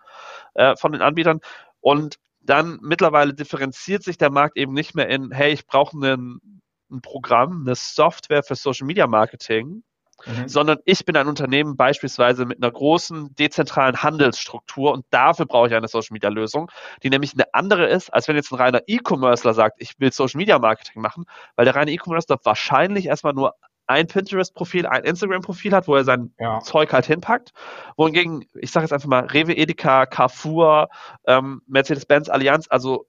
[0.55, 1.41] äh, von den Anbietern.
[1.81, 6.61] Und dann mittlerweile differenziert sich der Markt eben nicht mehr in, hey, ich brauche ein
[7.01, 9.83] Programm, eine Software für Social Media Marketing,
[10.27, 10.49] mhm.
[10.49, 15.75] sondern ich bin ein Unternehmen beispielsweise mit einer großen dezentralen Handelsstruktur und dafür brauche ich
[15.75, 16.71] eine Social Media Lösung,
[17.03, 20.39] die nämlich eine andere ist, als wenn jetzt ein reiner E-Commercer sagt, ich will Social
[20.39, 21.25] Media Marketing machen,
[21.57, 23.55] weil der reine E-Commercer wahrscheinlich erstmal nur
[23.87, 26.61] ein Pinterest-Profil, ein Instagram-Profil hat, wo er sein ja.
[26.61, 27.53] Zeug halt hinpackt.
[27.97, 30.89] Wohingegen, ich sage jetzt einfach mal, Rewe, Edeka, Carrefour,
[31.27, 33.07] ähm, Mercedes-Benz, Allianz, also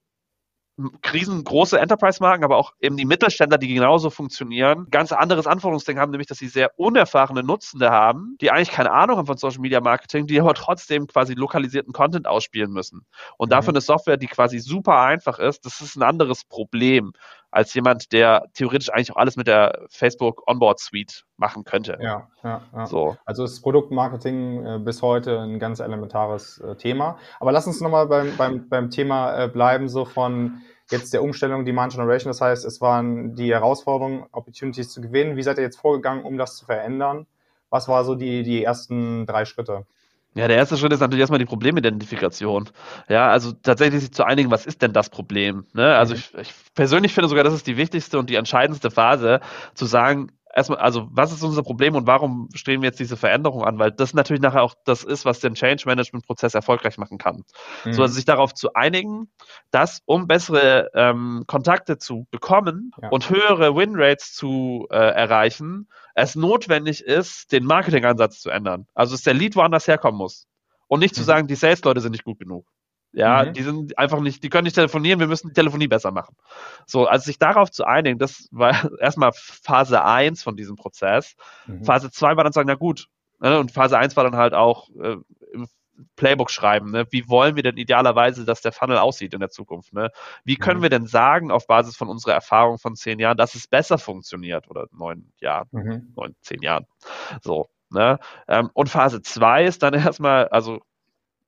[1.13, 6.27] riesengroße Enterprise-Marken, aber auch eben die Mittelständler, die genauso funktionieren, ganz anderes Anforderungsding haben, nämlich,
[6.27, 10.25] dass sie sehr unerfahrene Nutzende haben, die eigentlich keine Ahnung haben von Social Media Marketing,
[10.25, 13.05] die aber trotzdem quasi lokalisierten Content ausspielen müssen.
[13.38, 13.51] Und mhm.
[13.51, 17.13] dafür eine Software, die quasi super einfach ist, das ist ein anderes Problem.
[17.54, 21.98] Als jemand, der theoretisch eigentlich auch alles mit der Facebook Onboard Suite machen könnte.
[22.02, 22.86] Ja, ja, ja.
[22.88, 23.16] So.
[23.26, 27.18] Also ist Produktmarketing äh, bis heute ein ganz elementares äh, Thema.
[27.39, 31.63] Aber lass uns nochmal beim, beim, beim Thema äh, bleiben, so von jetzt der Umstellung
[31.63, 32.32] Demand Generation.
[32.32, 35.36] Das heißt, es waren die Herausforderungen, Opportunities zu gewinnen.
[35.36, 37.28] Wie seid ihr jetzt vorgegangen, um das zu verändern?
[37.70, 39.86] Was war so die, die ersten drei Schritte?
[40.36, 42.69] Ja, der erste Schritt ist natürlich erstmal die Problemidentifikation.
[43.08, 45.65] Ja, also tatsächlich sich zu einigen, was ist denn das Problem?
[45.74, 45.96] Ne?
[45.96, 46.19] Also mhm.
[46.19, 49.41] ich, ich persönlich finde sogar, das ist die wichtigste und die entscheidendste Phase,
[49.76, 53.63] zu sagen, erstmal, also was ist unser Problem und warum streben wir jetzt diese Veränderung
[53.63, 53.80] an?
[53.80, 57.44] Weil das natürlich nachher auch das ist, was den Change Management Prozess erfolgreich machen kann.
[57.84, 57.94] Mhm.
[57.94, 59.32] So, also sich darauf zu einigen,
[59.72, 63.10] dass um bessere ähm, Kontakte zu bekommen ja.
[63.10, 68.88] und höhere Win Rates zu äh, erreichen, es notwendig ist, den Marketingansatz zu ändern.
[68.94, 70.48] Also dass der Lead woanders herkommen muss.
[70.88, 71.18] Und nicht mhm.
[71.18, 72.68] zu sagen, die Sales-Leute sind nicht gut genug.
[73.13, 73.54] Ja, mhm.
[73.54, 76.36] die sind einfach nicht, die können nicht telefonieren, wir müssen die Telefonie besser machen.
[76.88, 81.36] So, also sich darauf zu einigen, das war erstmal Phase 1 von diesem Prozess.
[81.67, 81.84] Mhm.
[81.84, 83.08] Phase 2 war dann sagen, na gut,
[83.39, 85.17] ne, und Phase 1 war dann halt auch äh,
[85.54, 85.67] im
[86.15, 87.06] Playbook schreiben, ne?
[87.12, 89.93] wie wollen wir denn idealerweise, dass der Funnel aussieht in der Zukunft?
[89.93, 90.10] Ne?
[90.43, 90.84] Wie können mhm.
[90.84, 94.69] wir denn sagen, auf Basis von unserer Erfahrung von zehn Jahren, dass es besser funktioniert
[94.71, 96.13] oder neun Jahren, mhm.
[96.15, 96.88] neun, zehn Jahren.
[97.41, 97.69] So.
[97.91, 98.17] Ne?
[98.47, 100.82] Ähm, und Phase 2 ist dann erstmal, also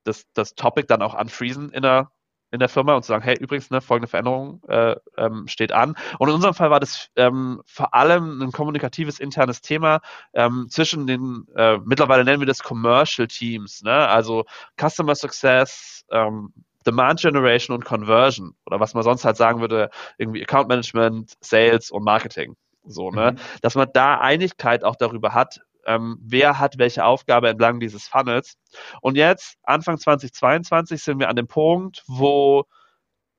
[0.06, 2.12] das, das Topic dann auch anfriesen in der,
[2.52, 5.96] in der Firma und zu sagen, hey, übrigens, ne, folgende Veränderung äh, ähm, steht an.
[6.20, 10.02] Und in unserem Fall war das ähm, vor allem ein kommunikatives internes Thema
[10.34, 14.08] ähm, zwischen den, äh, mittlerweile nennen wir das Commercial Teams, ne?
[14.08, 14.46] also
[14.80, 16.54] Customer Success, ähm,
[16.86, 21.90] Demand Generation und Conversion oder was man sonst halt sagen würde, irgendwie Account Management, Sales
[21.90, 22.56] und Marketing.
[22.86, 23.32] So, ne?
[23.32, 23.38] Mhm.
[23.62, 28.58] Dass man da Einigkeit auch darüber hat, ähm, wer hat welche Aufgabe entlang dieses Funnels.
[29.02, 32.66] Und jetzt, Anfang 2022, sind wir an dem Punkt, wo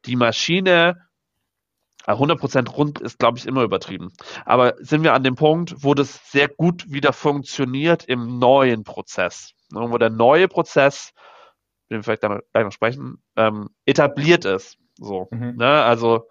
[0.05, 1.07] die Maschine
[2.07, 4.13] 100% äh, rund ist, glaube ich, immer übertrieben.
[4.45, 9.53] Aber sind wir an dem Punkt, wo das sehr gut wieder funktioniert im neuen Prozess.
[9.73, 11.13] Ne, wo der neue Prozess,
[11.91, 14.79] den wir vielleicht dann gleich noch sprechen, ähm, etabliert ist.
[14.99, 15.57] So, mhm.
[15.57, 15.83] ne?
[15.83, 16.29] Also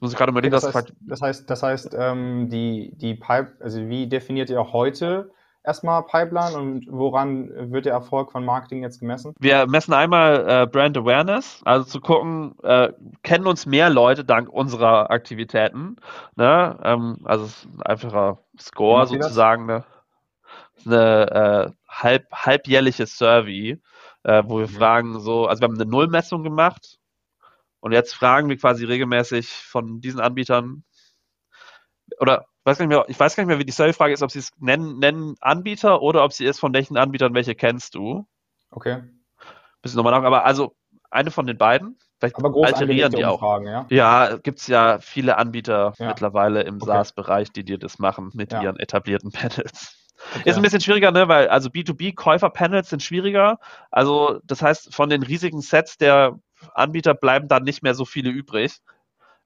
[0.00, 3.88] muss ich gerade überlegen, das, heißt, das heißt, das heißt, ähm, die, die Pipe, also
[3.88, 5.30] wie definiert ihr heute
[5.64, 9.34] erstmal Pipeline und woran wird der Erfolg von Marketing jetzt gemessen?
[9.40, 14.48] Wir messen einmal äh, Brand Awareness, also zu gucken, äh, kennen uns mehr Leute dank
[14.48, 15.96] unserer Aktivitäten.
[16.36, 16.78] Ne?
[16.82, 19.66] Ähm, also es ist ein einfacher Score sozusagen.
[19.66, 19.84] Ne?
[20.84, 23.80] eine äh, halb, halbjährliche Survey,
[24.24, 24.72] äh, wo wir mhm.
[24.72, 26.98] fragen so, also wir haben eine Nullmessung gemacht
[27.86, 30.82] und jetzt fragen wir quasi regelmäßig von diesen Anbietern
[32.18, 34.32] oder weiß gar nicht mehr, ich weiß gar nicht mehr, wie die Survey-Frage ist, ob
[34.32, 38.26] sie es nennen, nennen Anbieter oder ob sie ist, von welchen Anbietern welche kennst du.
[38.72, 39.04] Okay.
[39.82, 40.74] Bisschen nochmal nach, aber also
[41.12, 41.96] eine von den beiden.
[42.18, 43.34] Vielleicht aber groß alterieren die auch.
[43.34, 46.08] Umfragen, ja, ja gibt es ja viele Anbieter ja.
[46.08, 46.86] mittlerweile im okay.
[46.86, 48.62] SaaS-Bereich, die dir das machen mit ja.
[48.62, 49.94] ihren etablierten Panels.
[50.40, 50.50] Okay.
[50.50, 53.60] Ist ein bisschen schwieriger, ne, weil also B2B-Käufer-Panels sind schwieriger.
[53.92, 56.36] Also das heißt, von den riesigen Sets der
[56.74, 58.78] Anbieter bleiben dann nicht mehr so viele übrig.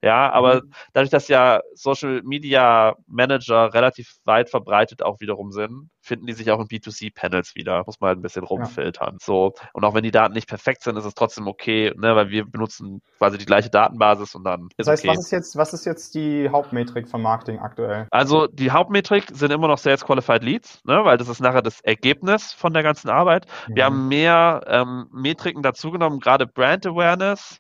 [0.03, 0.73] Ja, aber mhm.
[0.95, 6.51] dadurch, dass ja Social Media Manager relativ weit verbreitet auch wiederum sind, finden die sich
[6.51, 7.83] auch in B2C-Panels wieder.
[7.87, 9.15] Muss man halt ein bisschen rumfiltern.
[9.15, 9.19] Ja.
[9.21, 9.53] So.
[9.73, 12.45] Und auch wenn die Daten nicht perfekt sind, ist es trotzdem okay, ne, weil wir
[12.45, 15.17] benutzen quasi die gleiche Datenbasis und dann Das heißt, okay.
[15.17, 18.07] was ist jetzt, was ist jetzt die Hauptmetrik von Marketing aktuell?
[18.11, 21.81] Also die Hauptmetrik sind immer noch Sales Qualified Leads, ne, weil das ist nachher das
[21.81, 23.47] Ergebnis von der ganzen Arbeit.
[23.69, 23.77] Mhm.
[23.77, 27.59] Wir haben mehr ähm, Metriken dazugenommen, gerade Brand Awareness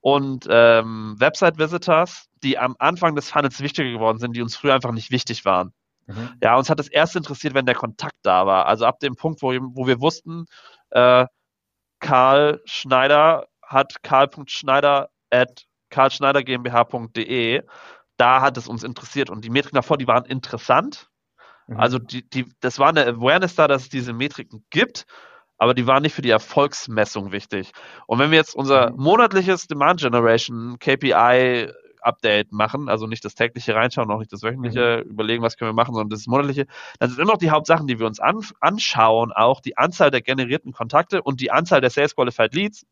[0.00, 4.74] und ähm, Website Visitors, die am Anfang des Funnels wichtiger geworden sind, die uns früher
[4.74, 5.72] einfach nicht wichtig waren.
[6.10, 6.30] Mhm.
[6.42, 8.66] Ja, uns hat das erst interessiert, wenn der Kontakt da war.
[8.66, 10.46] Also ab dem Punkt, wo, wo wir wussten,
[10.90, 11.26] äh,
[12.00, 17.62] Karl Schneider hat karl.schneider at karlschneidergmbh.de.
[18.16, 21.08] Da hat es uns interessiert und die Metriken davor, die waren interessant.
[21.66, 21.76] Mhm.
[21.78, 25.06] Also die, die, das war eine Awareness da, dass es diese Metriken gibt,
[25.56, 27.72] aber die waren nicht für die Erfolgsmessung wichtig.
[28.06, 28.96] Und wenn wir jetzt unser mhm.
[29.02, 31.70] monatliches Demand Generation KPI
[32.02, 35.10] Update machen, also nicht das tägliche reinschauen, auch nicht das wöchentliche mhm.
[35.10, 36.66] überlegen, was können wir machen, sondern das monatliche,
[36.98, 40.22] dann sind immer noch die Hauptsachen, die wir uns an, anschauen, auch die Anzahl der
[40.22, 42.86] generierten Kontakte und die Anzahl der Sales Qualified Leads.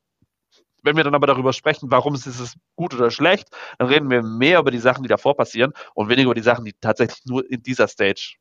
[0.83, 4.23] Wenn wir dann aber darüber sprechen, warum ist es gut oder schlecht, dann reden wir
[4.23, 7.51] mehr über die Sachen, die davor passieren und weniger über die Sachen, die tatsächlich nur
[7.51, 8.37] in dieser Stage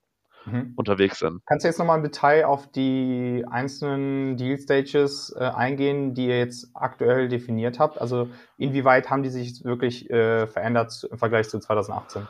[0.52, 0.74] mhm.
[0.76, 1.42] unterwegs sind.
[1.46, 6.40] Kannst du jetzt nochmal im Detail auf die einzelnen Deal Stages äh, eingehen, die ihr
[6.40, 8.00] jetzt aktuell definiert habt?
[8.00, 12.28] Also inwieweit haben die sich wirklich äh, verändert im Vergleich zu 2018?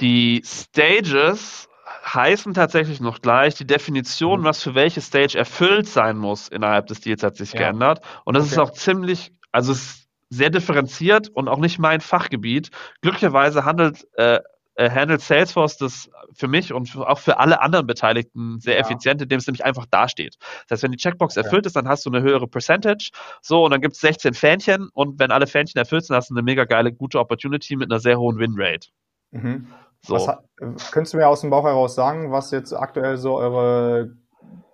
[0.00, 1.68] Die Stages
[2.04, 3.54] heißen tatsächlich noch gleich.
[3.54, 4.44] Die Definition, mhm.
[4.44, 7.60] was für welche Stage erfüllt sein muss innerhalb des Deals, hat sich ja.
[7.60, 8.00] geändert.
[8.24, 8.52] Und das okay.
[8.52, 12.70] ist auch ziemlich, also es sehr differenziert und auch nicht mein Fachgebiet.
[13.02, 14.40] Glücklicherweise handelt äh,
[14.76, 18.80] äh, handelt Salesforce das für mich und auch für alle anderen Beteiligten sehr ja.
[18.80, 20.36] effizient, indem es nämlich einfach dasteht.
[20.68, 23.10] Das heißt, wenn die Checkbox erfüllt ist, dann hast du eine höhere Percentage.
[23.40, 26.34] So, und dann gibt es 16 Fähnchen und wenn alle Fähnchen erfüllt sind, hast du
[26.34, 28.88] eine mega geile, gute Opportunity mit einer sehr hohen Winrate.
[29.30, 29.68] Mhm.
[30.02, 30.14] So.
[30.14, 34.10] Was, könntest du mir aus dem Bauch heraus sagen, was jetzt aktuell so eure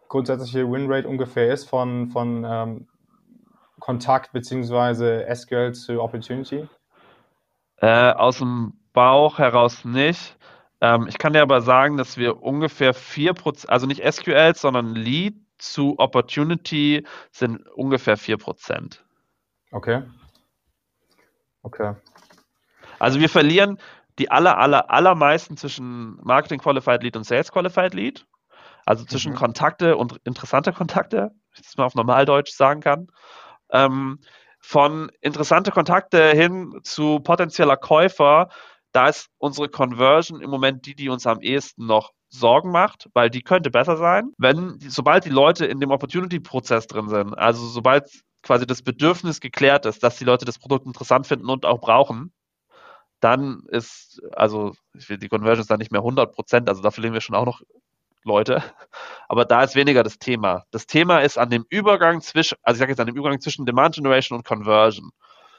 [0.09, 2.89] grundsätzliche Winrate ungefähr ist von, von ähm,
[3.79, 5.33] Kontakt bzw.
[5.33, 6.67] SQL zu Opportunity?
[7.77, 10.37] Äh, aus dem Bauch heraus nicht.
[10.81, 15.37] Ähm, ich kann dir aber sagen, dass wir ungefähr 4%, also nicht SQL, sondern Lead
[15.59, 18.98] zu Opportunity sind ungefähr 4%.
[19.72, 20.03] Okay.
[21.62, 21.94] Okay.
[22.98, 23.79] Also wir verlieren
[24.18, 28.26] die aller, aller, allermeisten zwischen Marketing Qualified Lead und Sales Qualified Lead.
[28.87, 29.37] Also zwischen mhm.
[29.37, 33.09] Kontakte und interessante Kontakte, wenn ich das mal auf Normaldeutsch sagen kann.
[33.70, 34.18] Ähm,
[34.59, 38.48] von interessante Kontakte hin zu potenzieller Käufer
[38.92, 43.29] da ist unsere Conversion im Moment die, die uns am ehesten noch Sorgen macht, weil
[43.29, 48.09] die könnte besser sein, wenn, sobald die Leute in dem Opportunity-Prozess drin sind, also sobald
[48.42, 52.33] quasi das Bedürfnis geklärt ist, dass die Leute das Produkt interessant finden und auch brauchen,
[53.20, 57.20] dann ist, also die Conversion ist dann nicht mehr 100 Prozent, also da verlieren wir
[57.20, 57.61] schon auch noch
[58.24, 58.62] Leute,
[59.29, 60.64] aber da ist weniger das Thema.
[60.70, 63.66] Das Thema ist an dem Übergang zwischen, also ich sage jetzt an dem Übergang zwischen
[63.66, 65.11] Demand Generation und Conversion.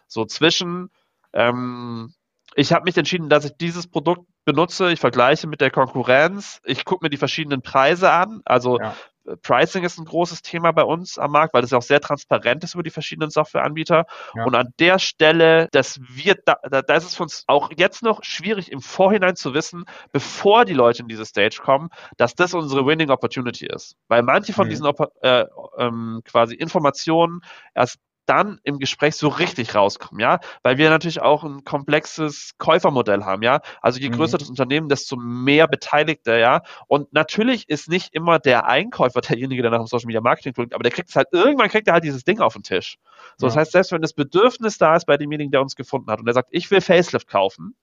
[0.08, 0.90] So zwischen,
[1.34, 2.14] ähm,
[2.56, 4.92] ich habe mich entschieden, dass ich dieses Produkt benutze.
[4.92, 6.60] Ich vergleiche mit der Konkurrenz.
[6.66, 8.42] Ich gucke mir die verschiedenen Preise an.
[8.46, 8.94] Also ja.
[9.26, 12.02] Äh, Pricing ist ein großes Thema bei uns am Markt, weil das ja auch sehr
[12.02, 14.06] transparent ist über die verschiedenen Softwareanbieter.
[14.36, 14.44] Ja.
[14.44, 18.24] Und an der Stelle, das wird, da, da ist es für uns auch jetzt noch
[18.24, 22.86] schwierig im Vorhinein zu wissen, bevor die Leute in diese Stage kommen, dass das unsere
[22.86, 23.96] Winning Opportunity ist.
[24.08, 24.70] Weil manche von mhm.
[24.72, 25.46] diesen äh,
[25.78, 27.42] ähm, quasi Informationen
[27.74, 33.24] erst dann im Gespräch so richtig rauskommen, ja, weil wir natürlich auch ein komplexes Käufermodell
[33.24, 33.62] haben, ja.
[33.82, 34.40] Also je größer mhm.
[34.40, 36.62] das Unternehmen, desto mehr Beteiligte, ja.
[36.88, 40.74] Und natürlich ist nicht immer der Einkäufer derjenige, der nach dem Social Media Marketing guckt,
[40.74, 42.98] aber der kriegt es halt, irgendwann kriegt er halt dieses Ding auf den Tisch.
[43.38, 43.50] So, ja.
[43.50, 46.26] das heißt, selbst wenn das Bedürfnis da ist bei demjenigen, der uns gefunden hat und
[46.26, 47.76] der sagt, ich will Facelift kaufen,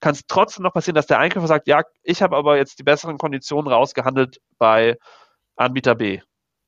[0.00, 2.82] kann es trotzdem noch passieren, dass der Einkäufer sagt, ja, ich habe aber jetzt die
[2.82, 4.98] besseren Konditionen rausgehandelt bei
[5.56, 6.20] Anbieter B.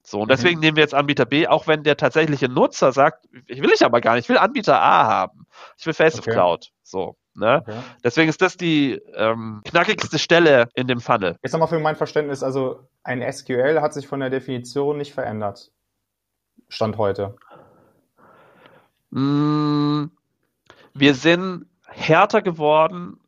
[0.06, 0.60] So, und deswegen mhm.
[0.60, 4.02] nehmen wir jetzt Anbieter B, auch wenn der tatsächliche Nutzer sagt, ich will ich aber
[4.02, 5.46] gar nicht, ich will Anbieter A haben.
[5.78, 6.30] Ich will Face okay.
[6.30, 6.72] of Cloud.
[6.82, 7.16] So.
[7.34, 7.62] Ne?
[7.66, 7.78] Okay.
[8.04, 11.36] Deswegen ist das die ähm, knackigste Stelle in dem Funnel.
[11.42, 15.72] Jetzt nochmal für mein Verständnis, also ein SQL hat sich von der Definition nicht verändert.
[16.68, 17.34] Stand heute.
[19.10, 20.04] Mm,
[20.92, 23.20] wir sind härter geworden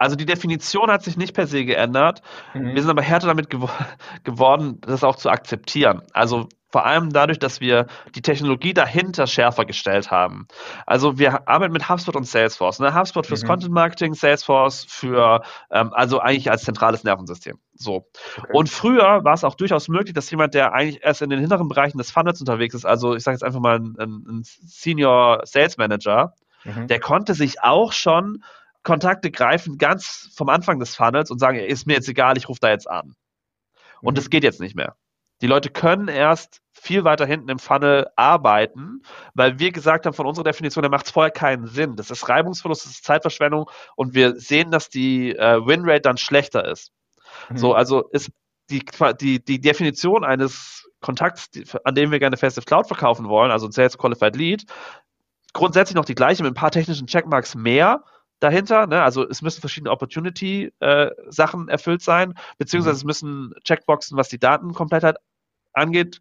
[0.00, 2.22] also die Definition hat sich nicht per se geändert.
[2.54, 2.74] Mhm.
[2.74, 3.68] Wir sind aber härter damit gew
[4.24, 6.00] geworden, das auch zu akzeptieren.
[6.14, 10.48] Also vor allem dadurch, dass wir die Technologie dahinter schärfer gestellt haben.
[10.86, 12.78] Also wir arbeiten mit HubSpot und Salesforce.
[12.78, 12.94] Ne?
[12.94, 13.48] HubSpot fürs mhm.
[13.48, 17.58] Content Marketing, Salesforce für, ähm, also eigentlich als zentrales Nervensystem.
[17.74, 18.06] So.
[18.38, 18.52] Okay.
[18.54, 21.68] Und früher war es auch durchaus möglich, dass jemand, der eigentlich erst in den hinteren
[21.68, 25.76] Bereichen des Funnels unterwegs ist, also ich sage jetzt einfach mal ein, ein Senior Sales
[25.76, 26.32] Manager,
[26.64, 26.86] mhm.
[26.86, 28.42] der konnte sich auch schon
[28.82, 32.60] Kontakte greifen ganz vom Anfang des Funnels und sagen, ist mir jetzt egal, ich rufe
[32.60, 33.14] da jetzt an.
[34.00, 34.16] Und mhm.
[34.16, 34.96] das geht jetzt nicht mehr.
[35.42, 39.02] Die Leute können erst viel weiter hinten im Funnel arbeiten,
[39.34, 41.96] weil wir gesagt haben, von unserer Definition, da macht es vorher keinen Sinn.
[41.96, 46.66] Das ist Reibungsverlust, das ist Zeitverschwendung und wir sehen, dass die äh, Winrate dann schlechter
[46.66, 46.92] ist.
[47.48, 47.56] Mhm.
[47.56, 48.30] So, also ist
[48.70, 48.84] die,
[49.20, 53.66] die, die Definition eines Kontakts, die, an dem wir gerne Festive Cloud verkaufen wollen, also
[53.66, 54.64] ein Sales Qualified Lead,
[55.52, 58.04] grundsätzlich noch die gleiche mit ein paar technischen Checkmarks mehr,
[58.40, 58.86] dahinter.
[58.86, 59.02] Ne?
[59.02, 62.98] Also es müssen verschiedene Opportunity-Sachen äh, erfüllt sein, beziehungsweise mhm.
[62.98, 65.16] es müssen Checkboxen, was die Datenkomplettheit
[65.72, 66.20] angeht,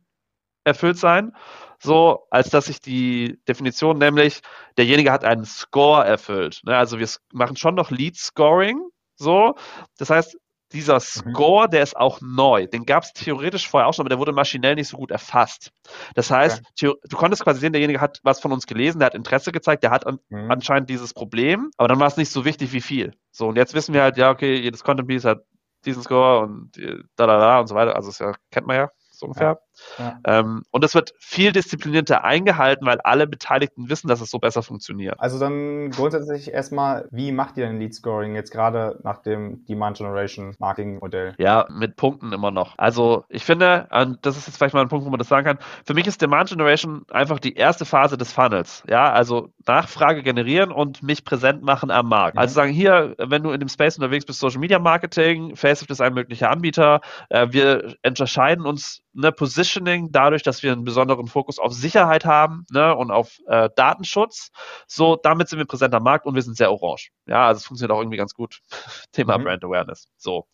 [0.65, 1.33] erfüllt sein.
[1.81, 4.41] So, als dass sich die Definition nämlich,
[4.77, 6.61] derjenige hat einen Score erfüllt.
[6.65, 6.75] Ne?
[6.75, 8.81] Also wir machen schon noch Lead-Scoring.
[9.15, 9.55] So,
[9.97, 10.37] das heißt,
[10.71, 10.99] dieser mhm.
[10.99, 12.67] Score, der ist auch neu.
[12.67, 15.71] Den gab es theoretisch vorher auch schon, aber der wurde maschinell nicht so gut erfasst.
[16.15, 16.93] Das heißt, okay.
[17.03, 19.91] du konntest quasi sehen, derjenige hat was von uns gelesen, der hat Interesse gezeigt, der
[19.91, 20.51] hat an, mhm.
[20.51, 23.13] anscheinend dieses Problem, aber dann war es nicht so wichtig wie viel.
[23.31, 25.43] So, und jetzt wissen wir halt, ja, okay, jedes Content Piece hat
[25.85, 26.71] diesen Score und
[27.15, 27.95] da, da, da und so weiter.
[27.95, 29.59] Also, das ja, kennt man ja so ungefähr.
[29.97, 30.19] Ja.
[30.25, 34.63] Ähm, und es wird viel disziplinierter eingehalten, weil alle Beteiligten wissen, dass es so besser
[34.63, 35.15] funktioniert.
[35.19, 39.97] Also dann grundsätzlich erstmal, wie macht ihr denn Lead Scoring jetzt gerade nach dem Demand
[39.97, 41.33] Generation Marketing Modell?
[41.37, 42.73] Ja, mit Punkten immer noch.
[42.77, 45.45] Also ich finde, und das ist jetzt vielleicht mal ein Punkt, wo man das sagen
[45.45, 48.83] kann, für mich ist Demand Generation einfach die erste Phase des Funnels.
[48.87, 52.35] Ja, also Nachfrage generieren und mich präsent machen am Markt.
[52.35, 52.41] Mhm.
[52.41, 56.01] Also sagen hier, wenn du in dem Space unterwegs bist, Social Media Marketing, Facelift ist
[56.01, 61.59] ein möglicher Anbieter, äh, wir unterscheiden uns Position Positioning dadurch, dass wir einen besonderen Fokus
[61.59, 64.51] auf Sicherheit haben ne, und auf äh, Datenschutz.
[64.87, 67.11] So, damit sind wir präsent am Markt und wir sind sehr orange.
[67.25, 68.61] Ja, also es funktioniert auch irgendwie ganz gut.
[69.11, 69.43] Thema mhm.
[69.43, 70.07] Brand Awareness.
[70.17, 70.47] So.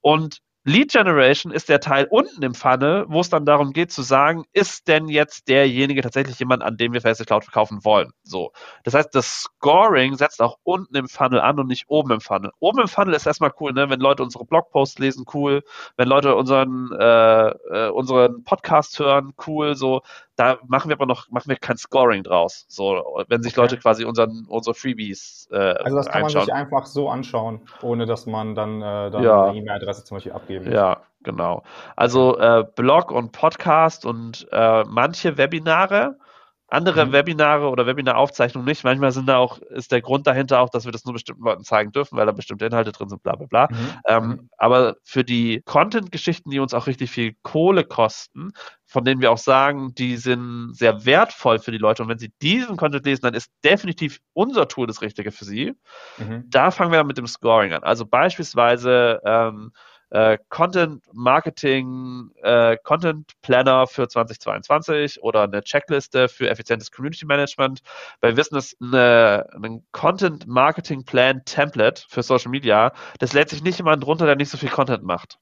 [0.00, 4.02] Und Lead Generation ist der Teil unten im Funnel, wo es dann darum geht zu
[4.02, 8.10] sagen, ist denn jetzt derjenige tatsächlich jemand, an dem wir Facebook Cloud verkaufen wollen?
[8.24, 8.52] So.
[8.84, 12.50] Das heißt, das Scoring setzt auch unten im Funnel an und nicht oben im Funnel.
[12.58, 13.88] Oben im Funnel ist erstmal cool, ne?
[13.88, 15.62] wenn Leute unsere Blogposts lesen, cool.
[15.96, 19.74] Wenn Leute unseren, äh, äh, unseren Podcast hören, cool.
[19.74, 20.02] So,
[20.40, 22.64] da machen wir aber noch, machen wir kein Scoring draus.
[22.66, 23.60] So, wenn sich okay.
[23.60, 26.38] Leute quasi unseren, unsere Freebies äh, Also das kann einschauen.
[26.38, 29.48] man sich einfach so anschauen, ohne dass man dann, äh, dann ja.
[29.48, 30.74] eine E-Mail-Adresse zum Beispiel abgeben muss.
[30.74, 31.62] Ja, genau.
[31.94, 36.16] Also äh, Blog und Podcast und äh, manche Webinare
[36.70, 37.12] andere mhm.
[37.12, 38.84] Webinare oder Webinaraufzeichnungen nicht.
[38.84, 41.64] Manchmal sind da auch, ist der Grund dahinter auch, dass wir das nur bestimmten Leuten
[41.64, 43.68] zeigen dürfen, weil da bestimmte Inhalte drin sind, bla bla bla.
[43.70, 43.76] Mhm.
[44.06, 44.50] Ähm, mhm.
[44.56, 48.52] aber für die Content-Geschichten, die uns auch richtig viel Kohle kosten,
[48.86, 52.02] von denen wir auch sagen, die sind sehr wertvoll für die Leute.
[52.02, 55.74] Und wenn sie diesen Content lesen, dann ist definitiv unser Tool das Richtige für sie.
[56.18, 56.44] Mhm.
[56.48, 57.84] Da fangen wir mit dem Scoring an.
[57.84, 59.72] Also beispielsweise ähm,
[60.10, 67.80] äh, Content Marketing, äh, Content Planner für 2022 oder eine Checkliste für effizientes Community Management.
[68.20, 73.50] Weil wir wissen, dass eine, ein Content Marketing Plan Template für Social Media, das lädt
[73.50, 75.38] sich nicht jemand runter, der nicht so viel Content macht.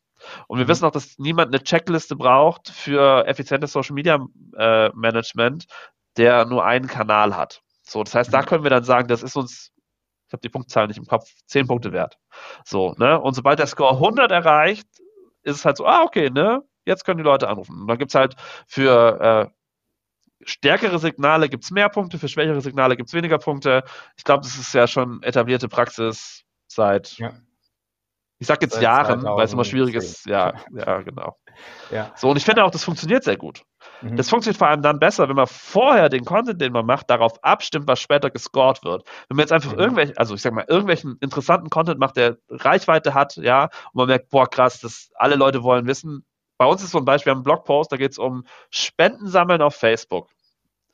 [0.47, 0.69] Und wir mhm.
[0.69, 4.19] wissen auch, dass niemand eine Checkliste braucht für effizientes Social Media
[4.57, 5.67] äh, Management,
[6.17, 7.63] der nur einen Kanal hat.
[7.85, 8.47] So, das heißt, da mhm.
[8.47, 9.73] können wir dann sagen, das ist uns
[10.29, 12.19] ich habe die Punktzahl nicht im Kopf, 10 Punkte wert.
[12.65, 13.19] So, ne?
[13.19, 14.87] Und sobald der Score 100 erreicht,
[15.43, 16.63] ist es halt so, ah, okay, ne?
[16.85, 17.81] Jetzt können die Leute anrufen.
[17.81, 18.37] Und dann gibt's halt
[18.67, 23.85] für äh, stärkere Signale gibt's mehr Punkte, für schwächere Signale gibt's weniger Punkte.
[24.17, 27.33] Ich glaube, das ist ja schon etablierte Praxis seit ja.
[28.41, 30.27] Ich sag jetzt Jahren, weil es immer schwierig ist.
[30.27, 31.37] Ja, ja, genau.
[31.91, 32.13] Ja.
[32.15, 33.65] So, und ich finde auch, das funktioniert sehr gut.
[34.01, 34.17] Mhm.
[34.17, 37.43] Das funktioniert vor allem dann besser, wenn man vorher den Content, den man macht, darauf
[37.43, 39.05] abstimmt, was später gescored wird.
[39.29, 39.81] Wenn man jetzt einfach mhm.
[39.81, 44.07] irgendwelche, also ich sag mal, irgendwelchen interessanten Content macht, der Reichweite hat, ja, und man
[44.07, 46.25] merkt, boah, krass, das alle Leute wollen wissen.
[46.59, 49.27] Bei uns ist so ein Beispiel, wir haben einen Blogpost, da geht es um Spenden
[49.27, 50.29] sammeln auf Facebook.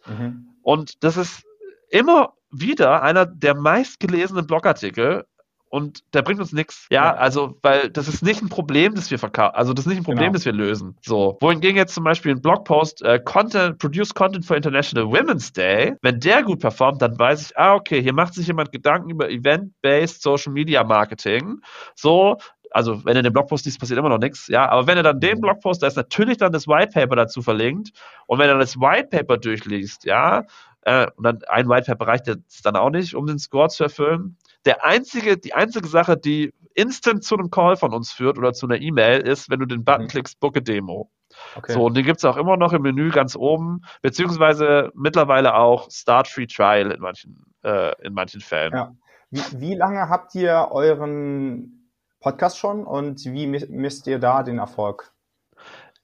[0.07, 0.49] Mhm.
[0.63, 1.43] Und das ist
[1.91, 5.27] immer wieder einer der meistgelesenen Blogartikel
[5.75, 6.87] und der bringt uns nichts.
[6.89, 9.89] Ja, ja, also, weil das ist nicht ein Problem, das wir verkaufen, also das ist
[9.89, 10.35] nicht ein Problem, genau.
[10.35, 10.97] das wir lösen.
[11.03, 15.97] So, wohingegen jetzt zum Beispiel ein Blogpost, äh, Content, Produce Content for International Women's Day,
[16.01, 19.29] wenn der gut performt, dann weiß ich, ah, okay, hier macht sich jemand Gedanken über
[19.29, 21.61] Event-Based Social Media Marketing.
[21.97, 22.37] So,
[22.71, 25.19] also wenn er den Blogpost liest, passiert immer noch nichts, ja, aber wenn er dann
[25.19, 25.41] den mhm.
[25.41, 27.91] Blogpost, da ist natürlich dann das White Paper dazu verlinkt
[28.29, 30.45] und wenn er das White Paper durchliest, ja,
[30.83, 33.83] äh, und dann ein White Paper reicht jetzt dann auch nicht, um den Score zu
[33.83, 38.53] erfüllen, der einzige, die einzige Sache, die instant zu einem Call von uns führt oder
[38.53, 40.09] zu einer E-Mail, ist, wenn du den Button mhm.
[40.09, 41.11] klickst, Book a Demo.
[41.57, 41.72] Okay.
[41.72, 45.90] So, und den gibt es auch immer noch im Menü ganz oben, beziehungsweise mittlerweile auch
[45.90, 48.72] Start Free Trial in manchen, äh, in manchen Fällen.
[48.72, 48.94] Ja.
[49.31, 55.12] Wie, wie lange habt ihr euren Podcast schon und wie misst ihr da den Erfolg?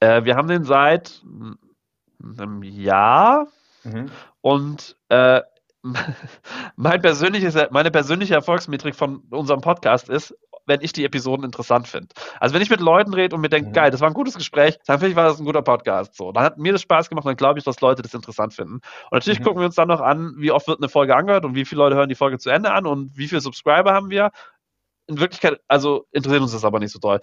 [0.01, 1.23] Äh, wir haben den seit
[2.23, 3.47] einem Jahr
[3.85, 4.11] mhm.
[4.41, 5.43] und äh,
[6.77, 10.35] mein persönliches, meine persönliche Erfolgsmetrik von unserem Podcast ist,
[10.67, 12.09] wenn ich die Episoden interessant finde.
[12.39, 13.73] Also wenn ich mit Leuten rede und mir denke, mhm.
[13.73, 16.15] geil, das war ein gutes Gespräch, dann finde ich, war das ein guter Podcast.
[16.15, 18.75] So, dann hat mir das Spaß gemacht, dann glaube ich, dass Leute das interessant finden.
[18.75, 19.45] Und natürlich mhm.
[19.45, 21.81] gucken wir uns dann noch an, wie oft wird eine Folge angehört und wie viele
[21.81, 24.31] Leute hören die Folge zu Ende an und wie viele Subscriber haben wir.
[25.07, 27.21] In Wirklichkeit, also interessiert uns das aber nicht so doll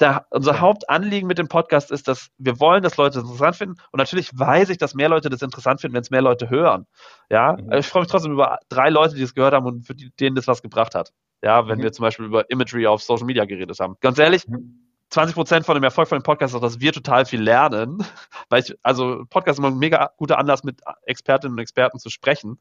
[0.00, 0.60] der, unser.
[0.60, 3.76] Hauptanliegen mit dem Podcast ist, dass wir wollen, dass Leute das interessant finden.
[3.92, 6.86] Und natürlich weiß ich, dass mehr Leute das interessant finden, wenn es mehr Leute hören.
[7.30, 7.72] Ja, mhm.
[7.72, 10.36] ich freue mich trotzdem über drei Leute, die es gehört haben und für die, denen
[10.36, 11.12] das was gebracht hat.
[11.42, 11.82] Ja, wenn mhm.
[11.84, 13.96] wir zum Beispiel über Imagery auf Social Media geredet haben.
[14.00, 14.86] Ganz ehrlich, mhm.
[15.10, 18.04] 20 Prozent von dem Erfolg von dem Podcast ist auch, dass wir total viel lernen.
[18.48, 22.10] Weil ich, also Podcast ist immer ein mega guter Anlass, mit Expertinnen und Experten zu
[22.10, 22.60] sprechen.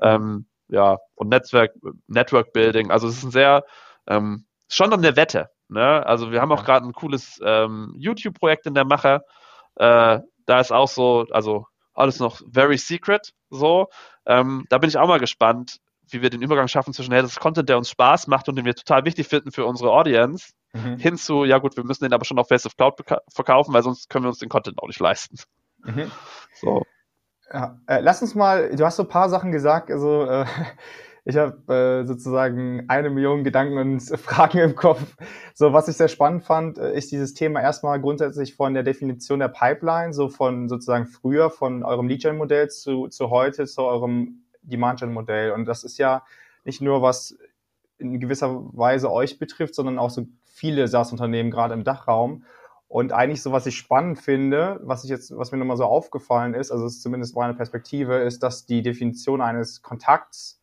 [0.00, 1.72] Ähm, ja, und Netzwerk,
[2.08, 2.90] Network Building.
[2.90, 3.64] Also es ist ein sehr,
[4.08, 5.50] ähm, schon eine Wette.
[5.68, 6.06] Ne?
[6.06, 9.24] Also wir haben auch gerade ein cooles ähm, YouTube-Projekt in der Mache.
[9.76, 13.32] Äh, da ist auch so, also alles noch very secret.
[13.50, 13.88] So,
[14.26, 17.32] ähm, da bin ich auch mal gespannt, wie wir den Übergang schaffen zwischen, hey, das
[17.32, 20.52] ist Content, der uns Spaß macht und den wir total wichtig finden für unsere Audience,
[20.72, 20.98] mhm.
[20.98, 22.94] hin zu, ja gut, wir müssen den aber schon auf Face of Cloud
[23.28, 25.36] verkaufen, weil sonst können wir uns den Content auch nicht leisten.
[25.82, 26.10] Mhm.
[26.60, 26.84] So.
[27.52, 30.46] Ja, äh, lass uns mal, du hast so ein paar Sachen gesagt, also äh,
[31.26, 35.16] ich habe äh, sozusagen eine Million Gedanken und Fragen im Kopf.
[35.54, 39.38] So, was ich sehr spannend fand, äh, ist dieses Thema erstmal grundsätzlich von der Definition
[39.38, 45.52] der Pipeline, so von sozusagen früher, von eurem Lead-Gen-Modell zu, zu heute, zu eurem Demand-Gen-Modell.
[45.52, 46.24] Und das ist ja
[46.64, 47.36] nicht nur was
[47.96, 52.44] in gewisser Weise euch betrifft, sondern auch so viele SaaS-Unternehmen, gerade im Dachraum.
[52.86, 56.52] Und eigentlich so, was ich spannend finde, was ich jetzt, was mir nochmal so aufgefallen
[56.52, 60.60] ist, also ist zumindest meine Perspektive, ist, dass die Definition eines Kontakts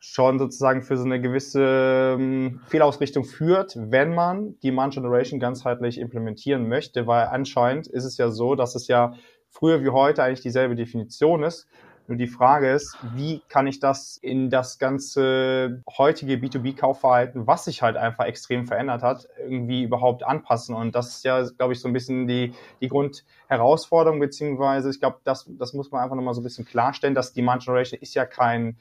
[0.00, 5.98] schon sozusagen für so eine gewisse ähm, Fehlausrichtung führt, wenn man die Man Generation ganzheitlich
[5.98, 9.12] implementieren möchte, weil anscheinend ist es ja so, dass es ja
[9.50, 11.68] früher wie heute eigentlich dieselbe Definition ist.
[12.06, 17.82] Nur die Frage ist, wie kann ich das in das ganze heutige B2B-Kaufverhalten, was sich
[17.82, 20.74] halt einfach extrem verändert hat, irgendwie überhaupt anpassen?
[20.74, 25.18] Und das ist ja, glaube ich, so ein bisschen die, die Grundherausforderung, beziehungsweise ich glaube,
[25.22, 28.24] das, das muss man einfach nochmal so ein bisschen klarstellen, dass Demand Generation ist ja
[28.24, 28.76] kein,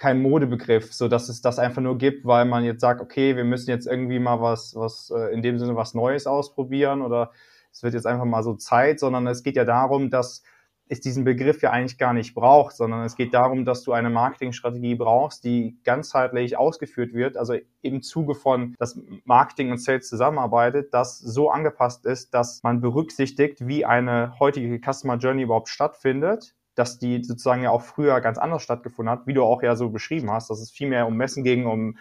[0.00, 3.44] kein Modebegriff, so dass es das einfach nur gibt, weil man jetzt sagt, okay, wir
[3.44, 7.32] müssen jetzt irgendwie mal was, was äh, in dem Sinne was Neues ausprobieren oder
[7.70, 10.42] es wird jetzt einfach mal so Zeit, sondern es geht ja darum, dass
[10.88, 14.08] es diesen Begriff ja eigentlich gar nicht braucht, sondern es geht darum, dass du eine
[14.08, 20.94] Marketingstrategie brauchst, die ganzheitlich ausgeführt wird, also im Zuge von, dass Marketing und Sales zusammenarbeitet,
[20.94, 26.98] das so angepasst ist, dass man berücksichtigt, wie eine heutige Customer Journey überhaupt stattfindet, dass
[26.98, 30.30] die sozusagen ja auch früher ganz anders stattgefunden hat, wie du auch ja so beschrieben
[30.30, 31.98] hast, dass es viel mehr um Messen ging, um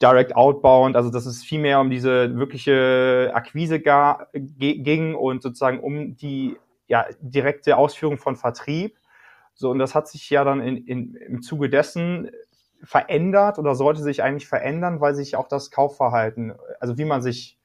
[0.00, 6.16] Direct Outbound, also dass es viel mehr um diese wirkliche Akquise ging und sozusagen um
[6.16, 6.56] die
[6.88, 8.98] ja, direkte Ausführung von Vertrieb.
[9.54, 12.30] So, und das hat sich ja dann in, in, im Zuge dessen
[12.82, 17.58] verändert oder sollte sich eigentlich verändern, weil sich auch das Kaufverhalten, also wie man sich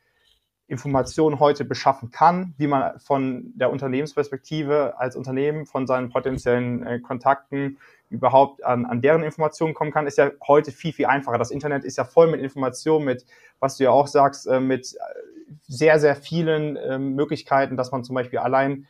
[0.68, 7.00] Informationen heute beschaffen kann, wie man von der Unternehmensperspektive als Unternehmen von seinen potenziellen äh,
[7.00, 7.78] Kontakten
[8.10, 11.38] überhaupt an, an deren Informationen kommen kann, ist ja heute viel, viel einfacher.
[11.38, 13.26] Das Internet ist ja voll mit Informationen, mit,
[13.60, 14.98] was du ja auch sagst, äh, mit äh,
[15.68, 18.88] sehr, sehr vielen äh, Möglichkeiten, dass man zum Beispiel allein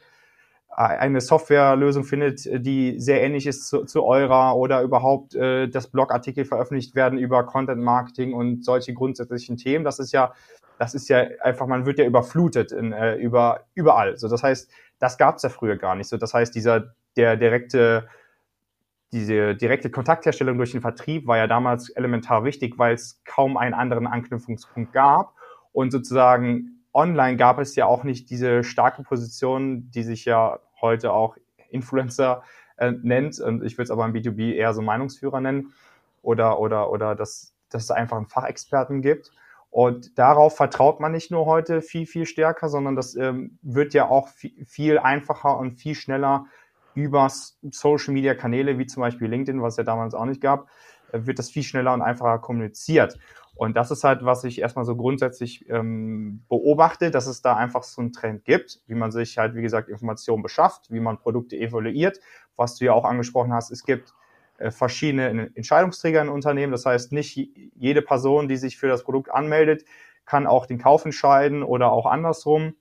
[0.70, 6.46] eine Softwarelösung findet, die sehr ähnlich ist zu, zu eurer oder überhaupt äh, dass Blogartikel
[6.46, 9.84] veröffentlicht werden über Content Marketing und solche grundsätzlichen Themen.
[9.84, 10.34] Das ist ja,
[10.80, 14.18] das ist ja einfach, man wird ja überflutet in, äh, über überall.
[14.18, 14.70] So, das heißt,
[15.00, 16.10] das gab es ja früher gar nicht.
[16.10, 18.08] So, das heißt, dieser der direkte
[19.14, 23.74] diese direkte Kontaktherstellung durch den Vertrieb war ja damals elementar wichtig, weil es kaum einen
[23.74, 25.34] anderen Anknüpfungspunkt gab
[25.72, 31.14] und sozusagen online gab es ja auch nicht diese starke Position, die sich ja heute
[31.14, 31.38] auch
[31.70, 32.44] Influencer
[32.78, 33.40] äh, nennt.
[33.40, 35.74] Und ich würde es aber im B2B eher so Meinungsführer nennen.
[36.24, 39.32] Oder, oder, oder dass, dass es einfach einen Fachexperten gibt.
[39.70, 44.08] Und darauf vertraut man nicht nur heute viel, viel stärker, sondern das ähm, wird ja
[44.10, 46.46] auch viel, einfacher und viel schneller
[46.94, 50.68] über Social Media Kanäle, wie zum Beispiel LinkedIn, was es ja damals auch nicht gab,
[51.12, 53.20] äh, wird das viel schneller und einfacher kommuniziert.
[53.58, 57.84] Und das ist halt, was ich erstmal so grundsätzlich ähm, beobachte, dass es da einfach
[57.84, 61.58] so einen Trend gibt, wie man sich halt, wie gesagt, Informationen beschafft, wie man Produkte
[61.58, 62.20] evaluiert.
[62.56, 64.14] Was du ja auch angesprochen hast, es gibt
[64.70, 66.72] verschiedene Entscheidungsträger in Unternehmen.
[66.72, 69.86] Das heißt, nicht jede Person, die sich für das Produkt anmeldet,
[70.26, 72.76] kann auch den Kauf entscheiden oder auch andersrum.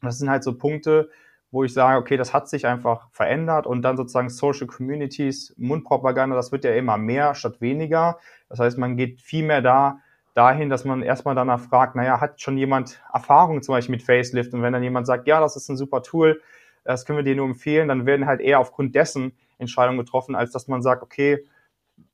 [0.00, 1.10] Das sind halt so Punkte,
[1.50, 6.36] wo ich sage, okay, das hat sich einfach verändert und dann sozusagen Social Communities, Mundpropaganda,
[6.36, 8.18] das wird ja immer mehr statt weniger.
[8.48, 9.98] Das heißt, man geht viel mehr da
[10.34, 14.54] dahin, dass man erstmal danach fragt, naja, hat schon jemand Erfahrung zum Beispiel mit Facelift?
[14.54, 16.40] Und wenn dann jemand sagt, ja, das ist ein super Tool,
[16.84, 20.50] das können wir dir nur empfehlen, dann werden halt eher aufgrund dessen Entscheidungen getroffen, als
[20.52, 21.46] dass man sagt, okay,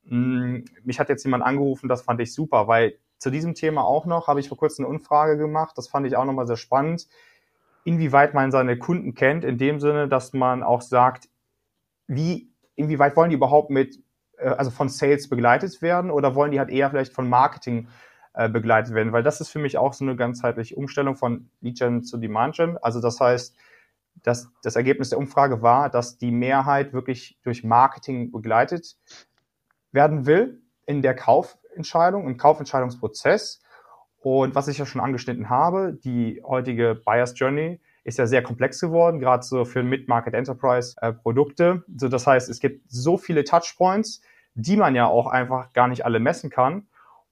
[0.05, 4.05] hm, mich hat jetzt jemand angerufen, das fand ich super, weil zu diesem Thema auch
[4.05, 7.07] noch habe ich vor kurzem eine Umfrage gemacht, das fand ich auch nochmal sehr spannend
[7.87, 11.29] inwieweit man seine Kunden kennt, in dem Sinne, dass man auch sagt,
[12.05, 14.03] wie, inwieweit wollen die überhaupt mit,
[14.37, 17.87] äh, also von Sales begleitet werden oder wollen die halt eher vielleicht von Marketing
[18.33, 19.13] äh, begleitet werden?
[19.13, 22.57] Weil das ist für mich auch so eine ganzheitliche Umstellung von Lead Gen zu Demand
[22.57, 22.77] Gen.
[22.81, 23.55] Also das heißt,
[24.23, 28.97] dass das Ergebnis der Umfrage war, dass die Mehrheit wirklich durch Marketing begleitet
[29.91, 33.61] werden will in der Kaufentscheidung, im Kaufentscheidungsprozess
[34.19, 38.79] und was ich ja schon angeschnitten habe, die heutige Buyer's Journey ist ja sehr komplex
[38.79, 41.83] geworden, gerade so für Mid-Market Enterprise äh, Produkte.
[41.95, 44.21] So, das heißt, es gibt so viele Touchpoints,
[44.53, 46.87] die man ja auch einfach gar nicht alle messen kann.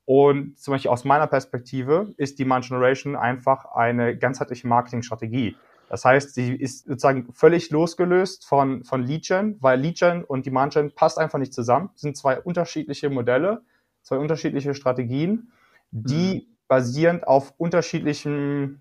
[0.05, 5.57] Und zum Beispiel aus meiner Perspektive ist Demand Generation einfach eine ganzheitliche Marketingstrategie.
[5.89, 10.45] Das heißt, sie ist sozusagen völlig losgelöst von, von Lead Gen, weil Lead Gen und
[10.45, 11.89] Demand Gen passt einfach nicht zusammen.
[11.93, 13.61] Das sind zwei unterschiedliche Modelle,
[14.01, 15.51] zwei unterschiedliche Strategien,
[15.91, 18.79] die mhm basierend auf unterschiedlichem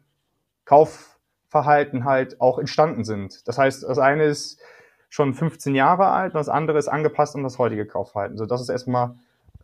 [0.64, 3.46] Kaufverhalten halt auch entstanden sind.
[3.46, 4.60] Das heißt, das eine ist
[5.08, 8.36] schon 15 Jahre alt und das andere ist angepasst an das heutige Kaufverhalten.
[8.36, 9.14] So, das ist erstmal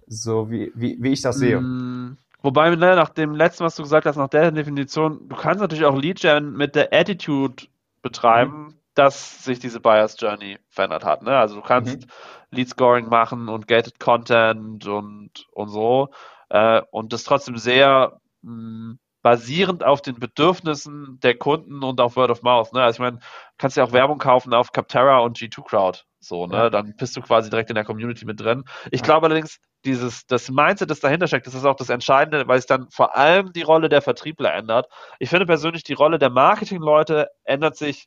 [0.06, 1.60] so, wie, wie, wie ich das sehe.
[1.60, 5.60] Mm, wobei, ne, nach dem letzten, was du gesagt hast, nach der Definition, du kannst
[5.60, 7.64] natürlich auch Lead Gen mit der Attitude
[8.02, 8.74] betreiben, mhm.
[8.94, 11.22] dass sich diese Buyers Journey verändert hat.
[11.22, 11.36] Ne?
[11.36, 12.06] Also du kannst mhm.
[12.50, 16.10] Lead Scoring machen und Gated Content und, und so
[16.50, 22.16] äh, und das trotzdem sehr mh, mm, basierend auf den Bedürfnissen der Kunden und auf
[22.16, 22.72] Word of Mouth.
[22.72, 22.82] Ne?
[22.82, 23.20] Also ich meine,
[23.58, 26.00] kannst ja auch Werbung kaufen auf Capterra und G2 Crowd.
[26.20, 26.56] So, ne?
[26.56, 26.70] Ja.
[26.70, 28.64] Dann bist du quasi direkt in der Community mit drin.
[28.90, 29.04] Ich ja.
[29.04, 32.66] glaube allerdings, dieses, das Mindset, das dahinter steckt, das ist auch das Entscheidende, weil es
[32.66, 34.86] dann vor allem die Rolle der Vertriebler ändert.
[35.18, 38.06] Ich finde persönlich, die Rolle der Marketingleute ändert sich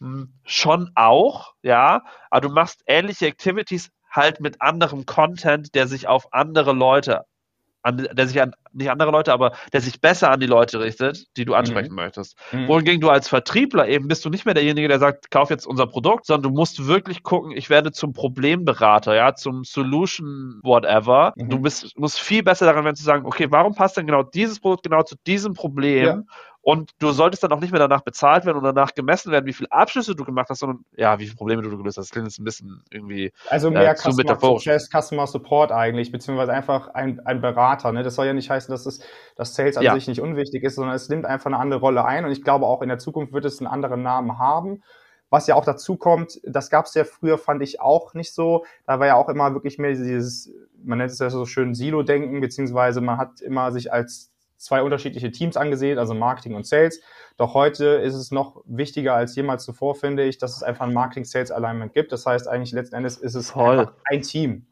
[0.00, 6.06] hm, schon auch, ja, aber du machst ähnliche Activities halt mit anderem Content, der sich
[6.06, 7.24] auf andere Leute
[7.84, 11.26] an, der sich an, nicht andere Leute, aber der sich besser an die Leute richtet,
[11.36, 11.96] die du ansprechen mhm.
[11.96, 12.36] möchtest.
[12.50, 12.66] Mhm.
[12.66, 15.86] Wohingegen du als Vertriebler eben bist du nicht mehr derjenige, der sagt, kauf jetzt unser
[15.86, 21.34] Produkt, sondern du musst wirklich gucken, ich werde zum Problemberater, ja, zum Solution whatever.
[21.36, 21.50] Mhm.
[21.50, 24.60] Du bist, musst viel besser daran werden zu sagen, okay, warum passt denn genau dieses
[24.60, 26.04] Produkt genau zu diesem Problem?
[26.04, 26.22] Ja.
[26.64, 29.52] Und du solltest dann auch nicht mehr danach bezahlt werden und danach gemessen werden, wie
[29.52, 32.06] viele Abschlüsse du gemacht hast, sondern ja, wie viele Probleme du gelöst hast.
[32.06, 34.64] Das klingt jetzt ein bisschen irgendwie also mehr äh, zu Customer metaphorisch.
[34.64, 37.92] Success, Customer Support eigentlich, beziehungsweise einfach ein, ein Berater.
[37.92, 38.02] Ne?
[38.02, 39.00] Das soll ja nicht heißen, dass, es,
[39.36, 39.92] dass Sales an ja.
[39.92, 42.24] sich nicht unwichtig ist, sondern es nimmt einfach eine andere Rolle ein.
[42.24, 44.82] Und ich glaube, auch in der Zukunft wird es einen anderen Namen haben.
[45.28, 48.64] Was ja auch dazu kommt, das gab es ja früher, fand ich auch nicht so.
[48.86, 50.50] Da war ja auch immer wirklich mehr dieses,
[50.82, 54.33] man nennt es ja so schön Silo-Denken, beziehungsweise man hat immer sich als
[54.64, 57.00] zwei unterschiedliche Teams angesehen, also Marketing und Sales.
[57.36, 60.92] Doch heute ist es noch wichtiger als jemals zuvor, finde ich, dass es einfach ein
[60.92, 62.12] Marketing-Sales-Alignment gibt.
[62.12, 64.66] Das heißt, eigentlich letzten Endes ist es ein Team.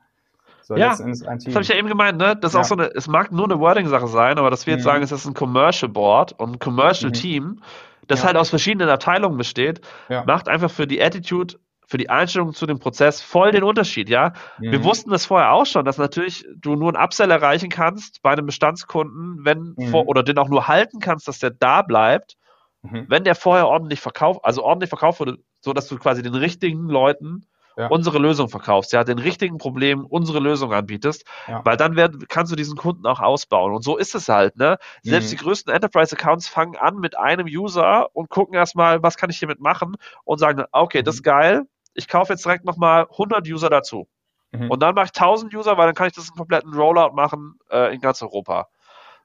[0.63, 2.37] So, ja, das habe ich ja eben gemeint, ne?
[2.37, 2.61] Das ist ja.
[2.61, 4.87] auch so eine, es mag nur eine Wording-Sache sein, aber dass wir jetzt mhm.
[4.87, 7.15] sagen, es ist ein Commercial Board und ein Commercial mhm.
[7.15, 7.63] Team,
[8.07, 8.27] das ja.
[8.27, 10.25] halt aus verschiedenen Abteilungen besteht, ja.
[10.25, 11.57] macht einfach für die Attitude
[11.93, 14.33] für die Einstellung zu dem Prozess voll den Unterschied, ja.
[14.59, 14.73] Mhm.
[14.73, 18.31] Wir wussten das vorher auch schon, dass natürlich du nur einen Upsell erreichen kannst bei
[18.31, 19.89] einem Bestandskunden, wenn mhm.
[19.89, 22.39] vor, oder den auch nur halten kannst, dass der da bleibt,
[22.81, 23.05] mhm.
[23.11, 26.89] wenn der vorher ordentlich verkauft, also ordentlich verkauft wurde, so dass du quasi den richtigen
[26.89, 27.45] Leuten
[27.77, 27.89] ja.
[27.89, 31.61] unsere Lösung verkaufst, ja, den richtigen Problem unsere Lösung anbietest, ja.
[31.65, 33.75] weil dann werd, kannst du diesen Kunden auch ausbauen.
[33.75, 34.79] Und so ist es halt, ne?
[35.03, 35.37] Selbst mhm.
[35.37, 39.61] die größten Enterprise-Accounts fangen an mit einem User und gucken erstmal, was kann ich hiermit
[39.61, 41.05] machen und sagen, okay, mhm.
[41.05, 41.63] das ist geil,
[41.95, 44.09] ich kaufe jetzt direkt nochmal 100 User dazu.
[44.53, 44.71] Mhm.
[44.71, 47.59] Und dann mache ich 1000 User, weil dann kann ich das einen kompletten Rollout machen
[47.71, 48.69] äh, in ganz Europa.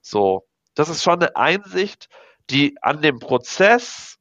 [0.02, 2.10] So, das ist schon eine Einsicht,
[2.50, 4.17] die an dem Prozess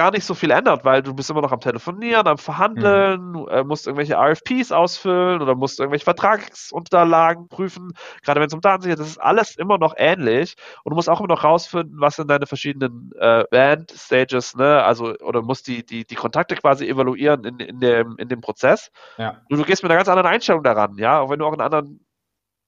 [0.00, 3.48] gar nicht so viel ändert, weil du bist immer noch am Telefonieren, am Verhandeln, mhm.
[3.48, 7.92] äh, musst irgendwelche RFPs ausfüllen oder musst irgendwelche Vertragsunterlagen prüfen,
[8.22, 11.10] gerade wenn es um Datensicherheit ist, das ist alles immer noch ähnlich und du musst
[11.10, 15.84] auch immer noch rausfinden, was sind deine verschiedenen äh, Band-Stages, ne, also oder musst die,
[15.84, 18.90] die, die Kontakte quasi evaluieren in, in, dem, in dem Prozess.
[19.18, 19.42] Ja.
[19.50, 21.60] Du, du gehst mit einer ganz anderen Einstellung daran, ja, auch wenn du auch einen
[21.60, 22.06] anderen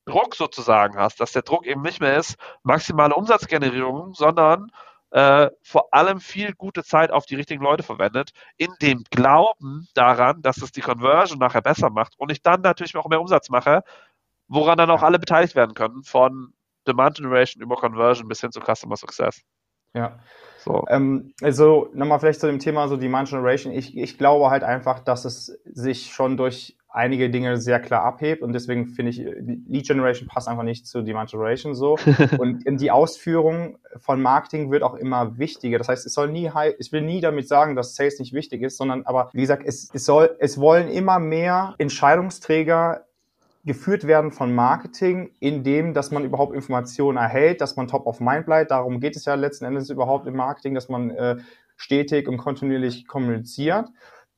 [0.04, 4.70] Druck sozusagen hast, dass der Druck eben nicht mehr ist, maximale Umsatzgenerierung, sondern
[5.12, 10.40] äh, vor allem viel gute Zeit auf die richtigen Leute verwendet, in dem Glauben daran,
[10.42, 13.82] dass es die Conversion nachher besser macht und ich dann natürlich auch mehr Umsatz mache,
[14.48, 16.54] woran dann auch alle beteiligt werden können, von
[16.86, 19.42] Demand Generation über Conversion bis hin zu Customer Success.
[19.94, 20.18] Ja.
[20.58, 20.84] So.
[20.88, 23.72] Ähm, also nochmal vielleicht zu dem Thema so Demand Generation.
[23.72, 28.42] Ich, ich glaube halt einfach, dass es sich schon durch einige Dinge sehr klar abhebt
[28.42, 31.96] und deswegen finde ich, Lead Generation passt einfach nicht zu Demand Generation so.
[32.38, 35.78] und die Ausführung von Marketing wird auch immer wichtiger.
[35.78, 38.76] Das heißt, es soll nie, ich will nie damit sagen, dass Sales nicht wichtig ist,
[38.76, 43.06] sondern aber, wie gesagt, es, es soll, es wollen immer mehr Entscheidungsträger
[43.64, 48.46] geführt werden von Marketing, indem, dass man überhaupt Informationen erhält, dass man top of mind
[48.46, 48.70] bleibt.
[48.72, 51.36] Darum geht es ja letzten Endes überhaupt im Marketing, dass man äh,
[51.76, 53.88] stetig und kontinuierlich kommuniziert.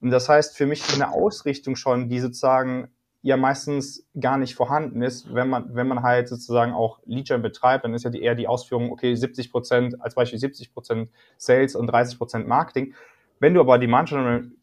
[0.01, 2.89] Und das heißt für mich eine Ausrichtung schon, die sozusagen
[3.23, 7.85] ja meistens gar nicht vorhanden ist, wenn man, wenn man halt sozusagen auch Lead-Gen betreibt,
[7.85, 11.75] dann ist ja die, eher die Ausführung, okay, 70 Prozent, als Beispiel 70 Prozent Sales
[11.75, 12.95] und 30 Prozent Marketing.
[13.45, 14.11] Wenn du aber Demand,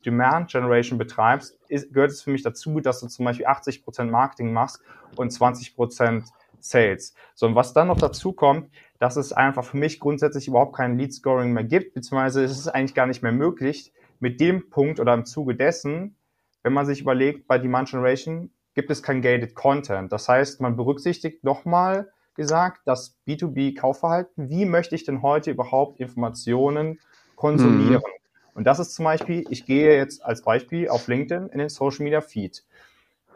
[0.04, 4.10] Demand Generation betreibst, ist, gehört es für mich dazu, dass du zum Beispiel 80 Prozent
[4.10, 4.82] Marketing machst
[5.18, 6.24] und 20 Prozent
[6.58, 7.14] Sales.
[7.36, 10.98] So, und was dann noch dazu kommt, dass es einfach für mich grundsätzlich überhaupt kein
[10.98, 15.00] Lead Scoring mehr gibt, beziehungsweise es ist eigentlich gar nicht mehr möglich, mit dem Punkt
[15.00, 16.16] oder im Zuge dessen,
[16.64, 20.12] wenn man sich überlegt, bei Demand Generation gibt es kein gated Content.
[20.12, 24.50] Das heißt, man berücksichtigt nochmal gesagt das B2B-Kaufverhalten.
[24.50, 27.00] Wie möchte ich denn heute überhaupt Informationen
[27.36, 28.02] konsumieren?
[28.02, 28.21] Mhm.
[28.54, 32.04] Und das ist zum Beispiel, ich gehe jetzt als Beispiel auf LinkedIn in den Social
[32.04, 32.64] Media Feed.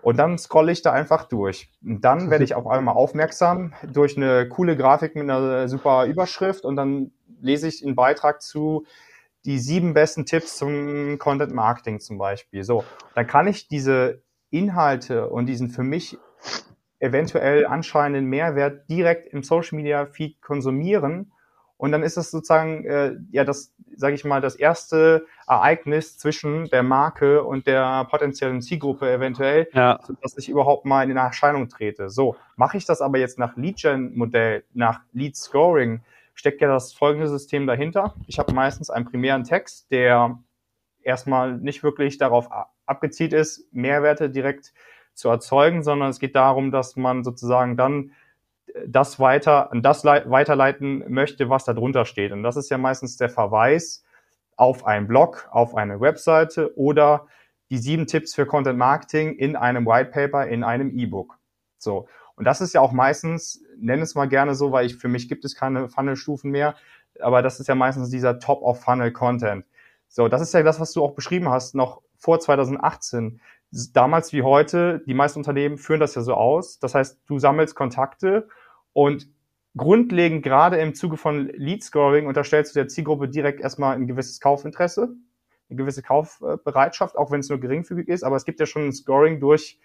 [0.02, 1.72] Und dann scrolle ich da einfach durch.
[1.84, 6.64] Und dann werde ich auf einmal aufmerksam durch eine coole Grafik mit einer super Überschrift
[6.64, 7.12] und dann
[7.42, 8.86] lese ich einen Beitrag zu
[9.46, 12.64] die sieben besten Tipps zum Content Marketing zum Beispiel.
[12.64, 16.18] So, dann kann ich diese Inhalte und diesen für mich
[17.00, 21.32] eventuell anscheinenden Mehrwert direkt im Social Media Feed konsumieren.
[21.78, 26.70] Und dann ist das sozusagen, äh, ja, das, sage ich mal, das erste Ereignis zwischen
[26.70, 30.00] der Marke und der potenziellen Zielgruppe eventuell, ja.
[30.22, 32.10] dass ich überhaupt mal in Erscheinung trete.
[32.10, 36.02] So, mache ich das aber jetzt nach Lead-Gen-Modell, nach Lead-Scoring,
[36.34, 38.16] steckt ja das folgende System dahinter.
[38.28, 40.40] Ich habe meistens einen primären Text, der
[41.02, 42.50] erstmal nicht wirklich darauf
[42.86, 44.74] abgezielt ist, Mehrwerte direkt
[45.14, 48.12] zu erzeugen, sondern es geht darum, dass man sozusagen dann
[48.88, 52.32] das weiter, das weiterleiten möchte, was da drunter steht.
[52.32, 54.04] Und das ist ja meistens der Verweis
[54.58, 57.28] auf einen Blog, auf eine Webseite oder
[57.70, 61.38] die sieben Tipps für Content Marketing in einem White Paper, in einem E-Book.
[61.78, 62.08] So.
[62.36, 65.30] Und das ist ja auch meistens, nenne es mal gerne so, weil ich, für mich
[65.30, 66.76] gibt es keine Funnel-Stufen mehr,
[67.20, 69.66] aber das ist ja meistens dieser Top-of-Funnel-Content.
[70.10, 73.40] So, das ist ja das, was du auch beschrieben hast, noch vor 2018.
[73.94, 76.80] Damals wie heute, die meisten Unternehmen führen das ja so aus.
[76.80, 78.48] Das heißt, du sammelst Kontakte
[78.96, 79.28] und
[79.76, 84.40] grundlegend gerade im Zuge von Lead Scoring unterstellst du der Zielgruppe direkt erstmal ein gewisses
[84.40, 85.14] Kaufinteresse,
[85.70, 88.94] eine gewisse Kaufbereitschaft, auch wenn es nur geringfügig ist, aber es gibt ja schon ein
[88.94, 89.80] Scoring durch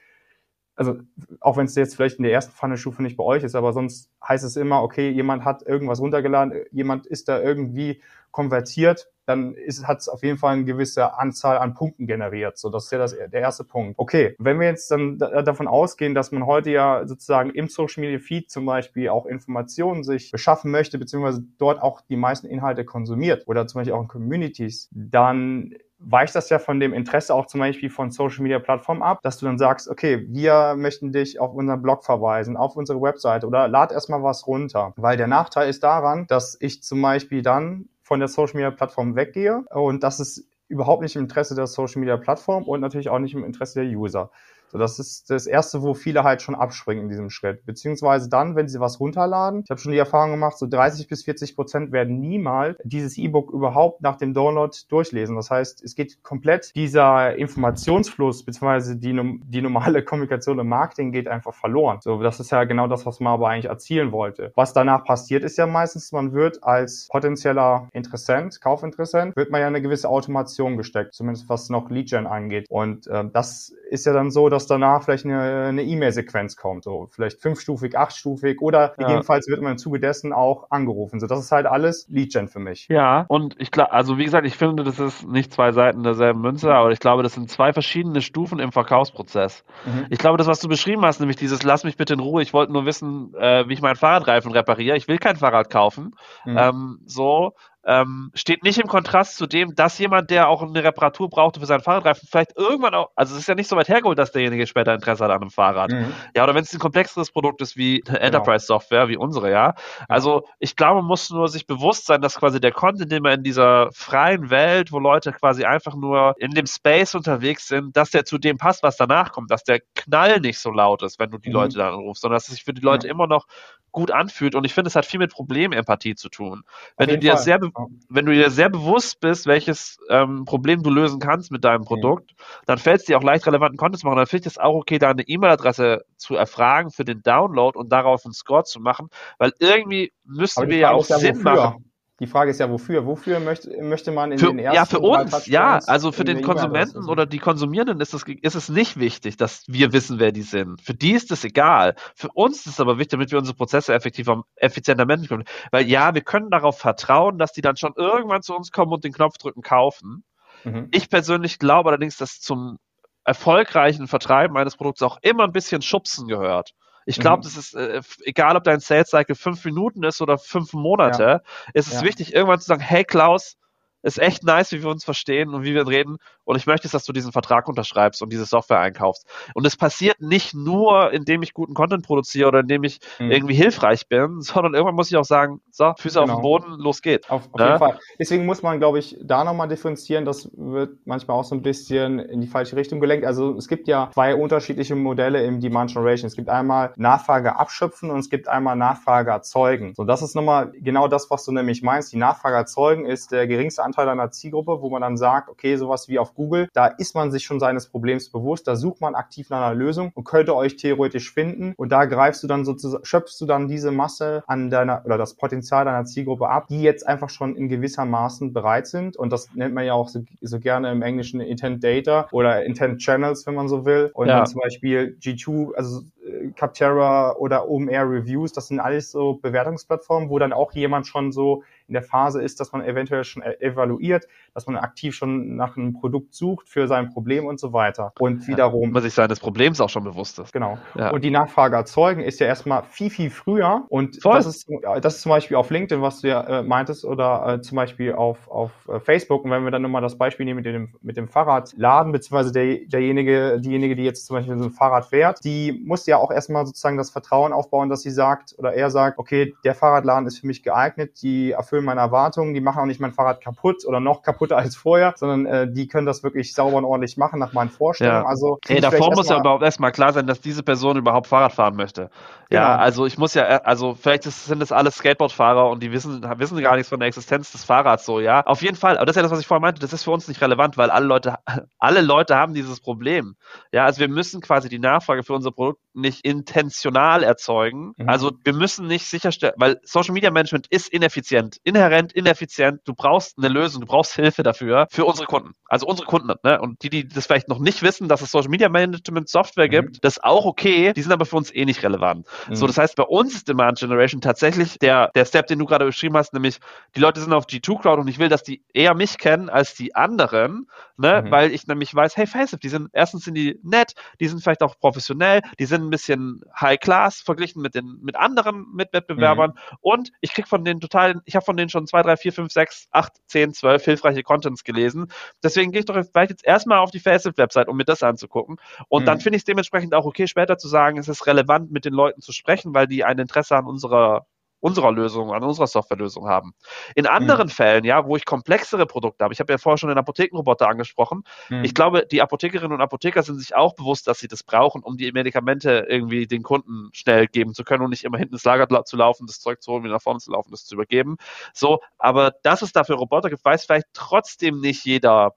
[0.80, 0.98] also
[1.40, 4.10] auch wenn es jetzt vielleicht in der ersten Funnelstufe nicht bei euch ist, aber sonst
[4.26, 8.00] heißt es immer, okay, jemand hat irgendwas runtergeladen, jemand ist da irgendwie
[8.30, 9.54] konvertiert, dann
[9.84, 12.58] hat es auf jeden Fall eine gewisse Anzahl an Punkten generiert.
[12.58, 13.94] So, das ist ja das, der erste Punkt.
[13.98, 18.00] Okay, wenn wir jetzt dann da, davon ausgehen, dass man heute ja sozusagen im Social
[18.00, 22.84] Media Feed zum Beispiel auch Informationen sich beschaffen möchte, beziehungsweise dort auch die meisten Inhalte
[22.84, 27.46] konsumiert oder zum Beispiel auch in Communities, dann weicht das ja von dem Interesse auch
[27.46, 31.38] zum Beispiel von Social Media Plattformen ab, dass du dann sagst, okay, wir möchten dich
[31.38, 34.94] auf unseren Blog verweisen, auf unsere Webseite oder lad erstmal was runter.
[34.96, 39.14] Weil der Nachteil ist daran, dass ich zum Beispiel dann von der Social Media Plattform
[39.14, 43.20] weggehe und das ist überhaupt nicht im Interesse der Social Media Plattform und natürlich auch
[43.20, 44.32] nicht im Interesse der User.
[44.70, 47.64] So, das ist das Erste, wo viele halt schon abspringen in diesem Schritt.
[47.66, 49.62] Beziehungsweise dann, wenn sie was runterladen.
[49.64, 53.50] Ich habe schon die Erfahrung gemacht, so 30 bis 40 Prozent werden niemals dieses E-Book
[53.50, 55.36] überhaupt nach dem Download durchlesen.
[55.36, 59.10] Das heißt, es geht komplett dieser Informationsfluss, beziehungsweise die,
[59.44, 61.98] die normale Kommunikation im Marketing geht einfach verloren.
[62.00, 64.52] So, das ist ja genau das, was man aber eigentlich erzielen wollte.
[64.54, 69.66] Was danach passiert, ist ja meistens, man wird als potenzieller Interessent, Kaufinteressent, wird man ja
[69.66, 72.66] eine gewisse Automation gesteckt, zumindest was noch Lead-Gen angeht.
[72.68, 77.40] Und äh, das ist ja dann so, dass danach vielleicht eine E-Mail-Sequenz kommt, so vielleicht
[77.40, 78.94] fünfstufig, achtstufig oder ja.
[78.96, 81.20] gegebenenfalls wird man im Zuge dessen auch angerufen.
[81.20, 82.86] So, das ist halt alles Lead-Gen für mich.
[82.88, 86.40] Ja, und ich glaube, also wie gesagt, ich finde, das ist nicht zwei Seiten derselben
[86.40, 89.64] Münze, aber ich glaube, das sind zwei verschiedene Stufen im Verkaufsprozess.
[89.84, 90.06] Mhm.
[90.10, 92.52] Ich glaube, das, was du beschrieben hast, nämlich dieses Lass mich bitte in Ruhe, ich
[92.52, 96.14] wollte nur wissen, äh, wie ich meinen Fahrradreifen repariere, ich will kein Fahrrad kaufen.
[96.44, 96.58] Mhm.
[96.58, 97.52] Ähm, so,
[97.84, 101.66] ähm, steht nicht im Kontrast zu dem, dass jemand, der auch eine Reparatur brauchte für
[101.66, 104.66] seinen Fahrradreifen, vielleicht irgendwann auch, also es ist ja nicht so weit hergeholt, dass derjenige
[104.66, 105.90] später Interesse hat an einem Fahrrad.
[105.90, 106.12] Mhm.
[106.36, 108.18] Ja, oder wenn es ein komplexeres Produkt ist wie genau.
[108.18, 109.74] Enterprise-Software, wie unsere, ja.
[110.08, 113.38] Also ich glaube, man muss nur sich bewusst sein, dass quasi der Content, den man
[113.38, 118.10] in dieser freien Welt, wo Leute quasi einfach nur in dem Space unterwegs sind, dass
[118.10, 121.30] der zu dem passt, was danach kommt, dass der Knall nicht so laut ist, wenn
[121.30, 121.54] du die mhm.
[121.54, 123.12] Leute dann anrufst, sondern dass es sich für die Leute ja.
[123.12, 123.46] immer noch
[123.92, 124.54] gut anfühlt.
[124.54, 126.62] Und ich finde, es hat viel mit Problemempathie zu tun.
[126.96, 127.42] Wenn du dir Fall.
[127.42, 127.58] sehr,
[128.08, 132.32] wenn du dir sehr bewusst bist, welches ähm, Problem du lösen kannst mit deinem Produkt,
[132.32, 132.44] ja.
[132.66, 134.16] dann fällt es dir auch leicht, relevanten Content zu machen.
[134.16, 137.90] Dann finde ich es auch okay, da eine E-Mail-Adresse zu erfragen für den Download und
[137.90, 139.08] darauf einen Score zu machen,
[139.38, 141.89] weil irgendwie müssten wir ja auch Sinn machen.
[142.20, 143.06] Die Frage ist ja, wofür?
[143.06, 145.78] Wofür möchte, möchte man in für, den ersten Ja, für uns, ja.
[145.86, 149.94] Also für den Konsumenten oder die Konsumierenden ist es, ist es nicht wichtig, dass wir
[149.94, 150.82] wissen, wer die sind.
[150.82, 151.94] Für die ist es egal.
[152.14, 155.44] Für uns ist es aber wichtig, damit wir unsere Prozesse effektiver, effizienter managen können.
[155.70, 159.02] Weil ja, wir können darauf vertrauen, dass die dann schon irgendwann zu uns kommen und
[159.02, 160.22] den Knopf drücken, kaufen.
[160.64, 160.88] Mhm.
[160.92, 162.76] Ich persönlich glaube allerdings, dass zum
[163.24, 166.72] erfolgreichen Vertreiben eines Produkts auch immer ein bisschen Schubsen gehört.
[167.06, 167.42] Ich glaube, mhm.
[167.42, 171.40] das ist äh, egal, ob dein Sales Cycle fünf Minuten ist oder fünf Monate, ja.
[171.74, 172.02] ist es ja.
[172.02, 173.56] wichtig, irgendwann zu sagen, hey Klaus,
[174.02, 176.16] ist echt nice, wie wir uns verstehen und wie wir reden.
[176.44, 179.26] Und ich möchte, dass du diesen Vertrag unterschreibst und diese Software einkaufst.
[179.54, 183.30] Und es passiert nicht nur, indem ich guten Content produziere oder indem ich mhm.
[183.30, 186.32] irgendwie hilfreich bin, sondern irgendwann muss ich auch sagen, so, Füße genau.
[186.32, 187.28] auf den Boden, los geht's.
[187.30, 187.66] Auf, auf ja?
[187.66, 187.98] jeden Fall.
[188.18, 190.24] Deswegen muss man, glaube ich, da nochmal differenzieren.
[190.24, 193.26] Das wird manchmal auch so ein bisschen in die falsche Richtung gelenkt.
[193.26, 196.26] Also es gibt ja zwei unterschiedliche Modelle im Demand Generation.
[196.26, 199.94] Es gibt einmal Nachfrage abschöpfen und es gibt einmal Nachfrage erzeugen.
[199.96, 202.12] So, das ist nochmal genau das, was du nämlich meinst.
[202.12, 206.08] Die Nachfrage erzeugen ist der geringste Anteil einer Zielgruppe, wo man dann sagt, okay, sowas
[206.08, 209.50] wie auf Google, da ist man sich schon seines Problems bewusst, da sucht man aktiv
[209.50, 211.74] nach einer Lösung und könnte euch theoretisch finden.
[211.76, 215.34] Und da greifst du dann sozusagen, schöpfst du dann diese Masse an deiner oder das
[215.34, 219.18] Potenzial deiner Zielgruppe ab, die jetzt einfach schon in gewissermaßen bereit sind.
[219.18, 223.02] Und das nennt man ja auch so, so gerne im Englischen Intent Data oder Intent
[223.02, 224.10] Channels, wenn man so will.
[224.14, 224.38] Und ja.
[224.38, 230.30] dann zum Beispiel G2, also äh, Capterra oder OMR Reviews, das sind alles so Bewertungsplattformen,
[230.30, 233.56] wo dann auch jemand schon so in der Phase ist, dass man eventuell schon e-,
[233.60, 238.12] evaluiert, dass man aktiv schon nach einem Produkt sucht für sein Problem und so weiter.
[238.18, 238.84] Und wiederum.
[238.84, 240.52] Ja, man sich seines Problems auch schon bewusst ist.
[240.52, 240.78] Genau.
[240.94, 241.10] Ja.
[241.10, 243.84] Und die Nachfrage erzeugen ist ja erstmal viel, viel früher.
[243.88, 244.34] Und Voll.
[244.34, 244.68] das ist,
[245.00, 248.14] das ist zum Beispiel auf LinkedIn, was du ja äh, meintest, oder äh, zum Beispiel
[248.14, 249.44] auf, auf äh, Facebook.
[249.44, 252.86] Und wenn wir dann nochmal das Beispiel nehmen mit dem, mit dem Fahrradladen, beziehungsweise der,
[252.86, 256.66] derjenige, diejenige, die jetzt zum Beispiel so ein Fahrrad fährt, die muss ja auch erstmal
[256.66, 260.46] sozusagen das Vertrauen aufbauen, dass sie sagt oder er sagt, okay, der Fahrradladen ist für
[260.46, 264.22] mich geeignet, die erfüllen meine Erwartungen, die machen auch nicht mein Fahrrad kaputt oder noch
[264.40, 267.68] kaputter als vorher, sondern äh, die können das wirklich sauber und ordentlich machen nach meinen
[267.68, 268.22] Vorstellungen.
[268.22, 268.26] Ja.
[268.26, 271.76] Also hey, davor muss ja überhaupt erstmal klar sein, dass diese Person überhaupt Fahrrad fahren
[271.76, 272.10] möchte.
[272.50, 272.82] Ja, genau.
[272.82, 276.76] also ich muss ja, also vielleicht sind das alles Skateboardfahrer und die wissen, wissen gar
[276.76, 278.44] nichts von der Existenz des Fahrrads so, ja.
[278.46, 280.10] Auf jeden Fall, aber das ist ja das, was ich vorher meinte, das ist für
[280.10, 281.34] uns nicht relevant, weil alle Leute,
[281.78, 283.36] alle Leute haben dieses Problem.
[283.72, 287.92] Ja, also wir müssen quasi die Nachfrage für unser Produkt nicht intentional erzeugen.
[287.96, 288.08] Mhm.
[288.08, 292.80] Also wir müssen nicht sicherstellen, weil Social Media Management ist ineffizient, inhärent ineffizient.
[292.84, 295.52] Du brauchst eine Lösung, du brauchst Hilfe dafür für unsere Kunden.
[295.68, 296.60] Also unsere Kunden, ne?
[296.60, 299.70] Und die, die das vielleicht noch nicht wissen, dass es Social Media Management Software mhm.
[299.70, 302.26] gibt, das ist auch okay, die sind aber für uns eh nicht relevant.
[302.48, 302.54] Mhm.
[302.54, 305.84] So, das heißt, bei uns ist Demand Generation tatsächlich der, der Step, den du gerade
[305.84, 306.58] beschrieben hast, nämlich
[306.96, 309.74] die Leute sind auf G2 Crowd und ich will, dass die eher mich kennen als
[309.74, 310.66] die anderen,
[310.96, 311.22] ne?
[311.24, 311.30] Mhm.
[311.30, 314.62] Weil ich nämlich weiß, hey, Faceit, die sind, erstens sind die nett, die sind vielleicht
[314.62, 319.76] auch professionell, die sind ein bisschen High Class verglichen mit den, mit anderen Mitwettbewerbern mhm.
[319.80, 322.52] und ich krieg von denen total, ich habe von denen schon zwei, drei, vier, fünf,
[322.52, 325.08] sechs, acht, zehn, zwölf hilfreiche Contents gelesen.
[325.42, 328.56] Deswegen gehe ich doch vielleicht jetzt erstmal auf die Faceit-Website, um mir das anzugucken.
[328.88, 329.06] Und mhm.
[329.06, 331.92] dann finde ich es dementsprechend auch okay, später zu sagen, es ist relevant, mit den
[331.92, 334.26] Leuten zu sprechen, weil die ein Interesse an unserer
[334.60, 336.54] unserer Lösung, an unserer Softwarelösung haben.
[336.94, 337.50] In anderen mhm.
[337.50, 341.24] Fällen, ja, wo ich komplexere Produkte habe, ich habe ja vorher schon den Apothekenroboter angesprochen,
[341.48, 341.64] mhm.
[341.64, 344.96] ich glaube, die Apothekerinnen und Apotheker sind sich auch bewusst, dass sie das brauchen, um
[344.96, 348.84] die Medikamente irgendwie den Kunden schnell geben zu können und nicht immer hinten ins Lager
[348.84, 351.16] zu laufen, das Zeug zu holen, wieder nach vorne zu laufen, das zu übergeben.
[351.54, 355.34] So, aber dass es dafür Roboter gibt, weiß vielleicht trotzdem nicht jeder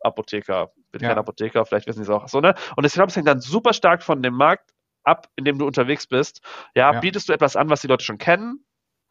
[0.00, 0.72] Apotheker.
[0.92, 1.08] Bin ja.
[1.08, 2.54] kein Apotheker, vielleicht wissen sie es auch so, ne?
[2.76, 4.73] Und ich glaube, es hängt dann super stark von dem Markt
[5.04, 6.40] ab, in dem du unterwegs bist.
[6.74, 8.64] Ja, ja, bietest du etwas an, was die Leute schon kennen?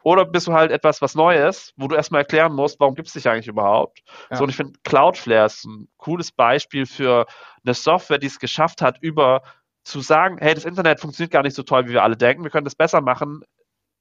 [0.04, 3.14] Oder bist du halt etwas, was Neues, wo du erstmal erklären musst, warum gibt es
[3.14, 4.04] dich eigentlich überhaupt?
[4.30, 4.36] Ja.
[4.36, 7.26] So, und ich finde, Cloudflare ist ein cooles Beispiel für
[7.64, 9.44] eine Software, die es geschafft hat, über
[9.84, 12.52] zu sagen, hey, das Internet funktioniert gar nicht so toll, wie wir alle denken, wir
[12.52, 13.44] können das besser machen,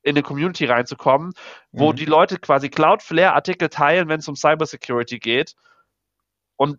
[0.02, 1.32] in eine Community reinzukommen,
[1.70, 1.96] wo mhm.
[1.96, 5.54] die Leute quasi Cloudflare-Artikel teilen, wenn es um Cybersecurity geht.
[6.56, 6.78] Und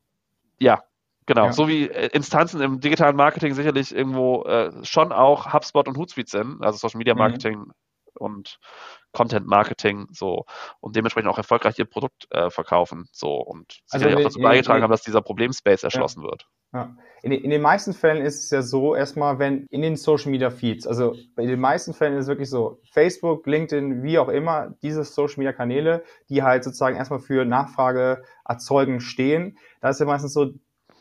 [0.60, 0.84] ja,
[1.26, 1.54] Genau, ja.
[1.54, 6.30] so wie äh, Instanzen im digitalen Marketing sicherlich irgendwo äh, schon auch HubSpot und Hootsuite
[6.30, 7.20] sind, also Social Media mhm.
[7.20, 7.72] Marketing mhm.
[8.16, 8.60] und
[9.14, 10.46] Content Marketing, so
[10.80, 14.80] und dementsprechend auch erfolgreich ihr Produkt äh, verkaufen, so und also sicherlich auch dazu beigetragen
[14.80, 16.28] in, haben, dass dieser Problemspace erschlossen ja.
[16.30, 16.48] wird.
[16.74, 16.96] Ja.
[17.22, 20.50] In, in, den meisten Fällen ist es ja so, erstmal, wenn in den Social Media
[20.50, 24.74] Feeds, also in den meisten Fällen ist es wirklich so, Facebook, LinkedIn, wie auch immer,
[24.82, 30.08] diese Social Media Kanäle, die halt sozusagen erstmal für Nachfrage erzeugen stehen, da ist ja
[30.08, 30.52] meistens so,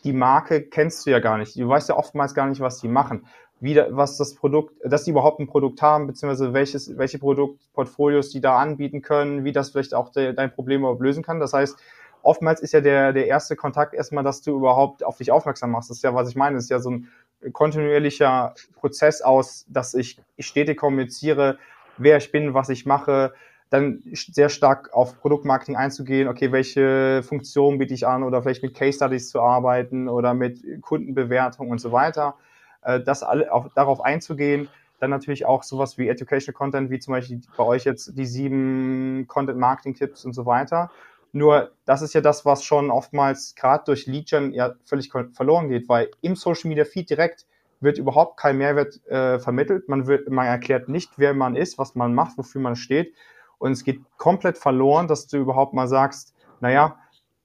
[0.04, 1.56] die Marke kennst du ja gar nicht.
[1.56, 3.26] Du weißt ja oftmals gar nicht, was die machen.
[3.60, 8.40] Wie, was das Produkt, dass die überhaupt ein Produkt haben, beziehungsweise welches, welche Produktportfolios die
[8.40, 11.38] da anbieten können, wie das vielleicht auch de, dein Problem überhaupt lösen kann.
[11.38, 11.78] Das heißt,
[12.22, 15.90] oftmals ist ja der, der erste Kontakt erstmal, dass du überhaupt auf dich aufmerksam machst.
[15.90, 16.56] Das ist ja, was ich meine.
[16.56, 17.08] Das ist ja so ein
[17.52, 21.58] kontinuierlicher Prozess aus, dass ich, ich stetig kommuniziere,
[21.98, 23.32] wer ich bin, was ich mache,
[23.72, 28.74] dann sehr stark auf Produktmarketing einzugehen, okay, welche Funktionen biete ich an oder vielleicht mit
[28.74, 32.34] Case Studies zu arbeiten oder mit Kundenbewertung und so weiter.
[32.82, 34.68] Äh, das alle auch darauf einzugehen,
[35.00, 39.24] dann natürlich auch sowas wie Educational Content, wie zum Beispiel bei euch jetzt die sieben
[39.26, 40.90] Content Marketing Tipps und so weiter.
[41.32, 45.70] Nur das ist ja das, was schon oftmals gerade durch Lead Gen ja völlig verloren
[45.70, 47.46] geht, weil im Social Media Feed direkt
[47.80, 49.88] wird überhaupt kein Mehrwert äh, vermittelt.
[49.88, 53.14] Man, wird, man erklärt nicht, wer man ist, was man macht, wofür man steht.
[53.62, 56.96] Und es geht komplett verloren, dass du überhaupt mal sagst, naja,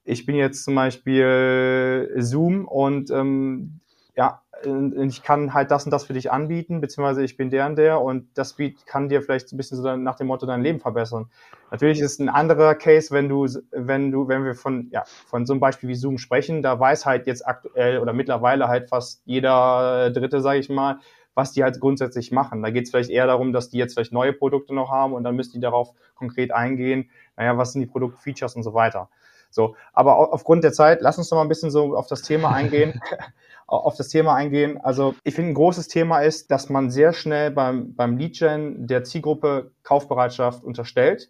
[0.03, 3.81] ich bin jetzt zum Beispiel Zoom und ähm,
[4.15, 7.75] ja, ich kann halt das und das für dich anbieten, beziehungsweise ich bin der und
[7.75, 8.55] der und das
[8.87, 11.29] kann dir vielleicht ein bisschen so nach dem Motto dein Leben verbessern.
[11.69, 15.53] Natürlich ist ein anderer Case, wenn du, wenn du, wenn wir von, ja, von so
[15.53, 20.09] einem Beispiel wie Zoom sprechen, da weiß halt jetzt aktuell oder mittlerweile halt fast jeder
[20.09, 20.99] Dritte, sage ich mal,
[21.37, 22.63] was die halt grundsätzlich machen.
[22.63, 25.23] Da geht es vielleicht eher darum, dass die jetzt vielleicht neue Produkte noch haben und
[25.23, 29.09] dann müssen die darauf konkret eingehen, naja, was sind die Produktfeatures und so weiter.
[29.51, 32.51] So, aber aufgrund der Zeit, lass uns noch mal ein bisschen so auf das Thema
[32.51, 32.99] eingehen.
[33.67, 34.79] auf das Thema eingehen.
[34.81, 39.03] Also ich finde, ein großes Thema ist, dass man sehr schnell beim, beim Lead-Gen der
[39.03, 41.29] Zielgruppe Kaufbereitschaft unterstellt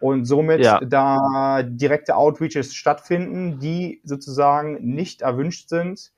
[0.00, 0.80] und somit ja.
[0.80, 6.12] da direkte Outreaches stattfinden, die sozusagen nicht erwünscht sind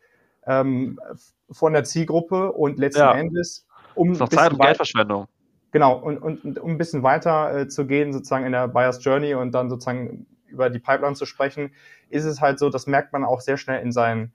[0.47, 1.01] ähm,
[1.51, 3.15] von der Zielgruppe und letzten ja.
[3.15, 4.13] Endes um.
[4.13, 5.27] Ist doch Zeit- und Geldverschwendung.
[5.73, 9.05] Genau, und, und, und um ein bisschen weiter äh, zu gehen, sozusagen in der Buyer's
[9.05, 11.73] Journey und dann sozusagen über die Pipeline zu sprechen,
[12.11, 14.33] ist es halt so, das merkt man auch sehr schnell in seinen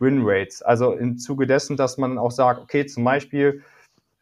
[0.00, 0.62] Win Rates.
[0.62, 3.62] Also im Zuge dessen, dass man auch sagt, okay, zum Beispiel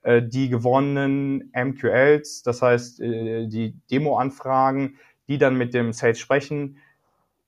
[0.03, 6.79] äh, die gewonnenen MQLs, das heißt äh, die Demo-Anfragen, die dann mit dem Sales sprechen.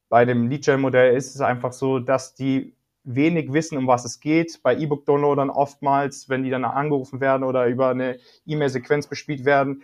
[0.08, 2.74] Bei dem Lead-Gen-Modell ist es einfach so, dass die
[3.04, 4.62] wenig wissen, um was es geht.
[4.62, 9.82] Bei E-Book-Downloadern oftmals, wenn die dann angerufen werden oder über eine E-Mail-Sequenz bespielt werden,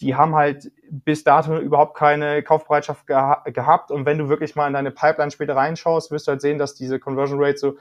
[0.00, 3.90] die haben halt bis dato überhaupt keine Kaufbereitschaft geha gehabt.
[3.90, 6.74] Und wenn du wirklich mal in deine Pipeline später reinschaust, wirst du halt sehen, dass
[6.74, 7.76] diese Conversion Rate so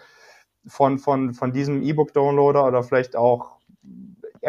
[0.66, 3.57] von, von, von diesem E-Book-Downloader oder vielleicht auch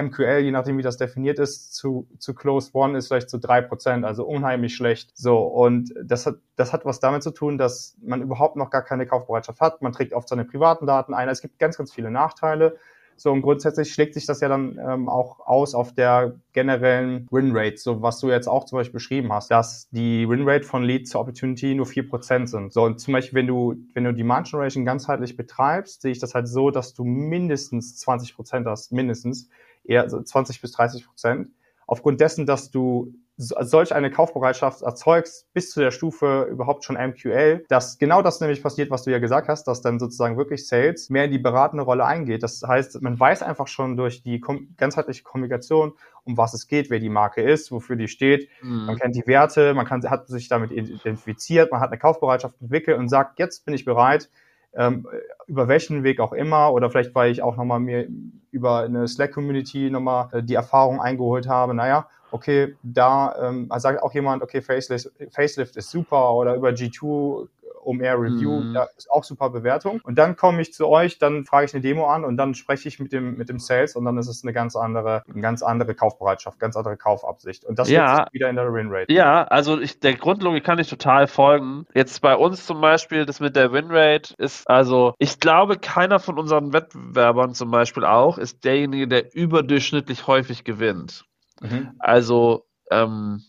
[0.00, 3.60] MQL, je nachdem wie das definiert ist, zu, zu Close One ist vielleicht zu drei
[3.60, 5.16] Prozent, also unheimlich schlecht.
[5.16, 8.82] So, und das hat, das hat was damit zu tun, dass man überhaupt noch gar
[8.82, 9.82] keine Kaufbereitschaft hat.
[9.82, 11.28] Man trägt oft seine privaten Daten ein.
[11.28, 12.76] Es gibt ganz, ganz viele Nachteile.
[13.18, 17.76] So, und grundsätzlich schlägt sich das ja dann ähm, auch aus auf der generellen Winrate,
[17.76, 21.18] so was du jetzt auch zum Beispiel beschrieben hast, dass die Winrate von Lead zu
[21.18, 22.72] Opportunity nur vier Prozent sind.
[22.72, 26.34] So, und zum Beispiel, wenn du, wenn du Demand Generation ganzheitlich betreibst, sehe ich das
[26.36, 29.48] halt so, dass du mindestens 20 Prozent hast, mindestens,
[29.88, 31.50] eher so 20 bis 30 Prozent.
[31.86, 37.64] Aufgrund dessen, dass du solch eine Kaufbereitschaft erzeugst, bis zu der Stufe überhaupt schon MQL,
[37.68, 41.08] dass genau das nämlich passiert, was du ja gesagt hast, dass dann sozusagen wirklich Sales
[41.08, 42.42] mehr in die beratende Rolle eingeht.
[42.42, 44.42] Das heißt, man weiß einfach schon durch die
[44.76, 45.92] ganzheitliche Kommunikation,
[46.24, 48.48] um was es geht, wer die Marke ist, wofür die steht.
[48.60, 48.86] Mhm.
[48.86, 52.98] Man kennt die Werte, man kann, hat sich damit identifiziert, man hat eine Kaufbereitschaft entwickelt
[52.98, 54.28] und sagt, jetzt bin ich bereit,
[54.74, 55.06] ähm,
[55.46, 58.08] über welchen Weg auch immer oder vielleicht weil ich auch nochmal mir
[58.50, 64.12] über eine Slack-Community nochmal äh, die Erfahrung eingeholt habe, naja, okay, da ähm, sagt auch
[64.14, 67.48] jemand, okay, Facelift, Facelift ist super oder über G2
[67.88, 68.74] um Air Review, mhm.
[68.74, 70.02] ja, ist auch super Bewertung.
[70.04, 72.86] Und dann komme ich zu euch, dann frage ich eine Demo an und dann spreche
[72.86, 75.62] ich mit dem, mit dem Sales und dann ist es eine ganz andere, eine ganz
[75.62, 77.64] andere Kaufbereitschaft, ganz andere Kaufabsicht.
[77.64, 78.26] Und das ja.
[78.32, 79.10] wieder in der Winrate.
[79.10, 81.86] Ja, also ich, der Grundlogik kann ich total folgen.
[81.94, 86.38] Jetzt bei uns zum Beispiel, das mit der Winrate ist, also ich glaube, keiner von
[86.38, 91.24] unseren Wettbewerbern zum Beispiel auch ist derjenige, der überdurchschnittlich häufig gewinnt.
[91.62, 91.94] Mhm.
[91.98, 93.42] Also, ähm,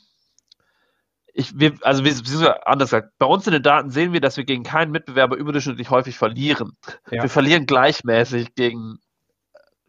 [1.34, 4.45] ich, wir, also wir, anders gesagt, bei uns in den Daten sehen wir, dass wir
[4.45, 6.77] gegen keinen Mitbewerber überdurchschnittlich häufig verlieren.
[7.11, 7.23] Ja.
[7.23, 8.99] Wir verlieren gleichmäßig gegen,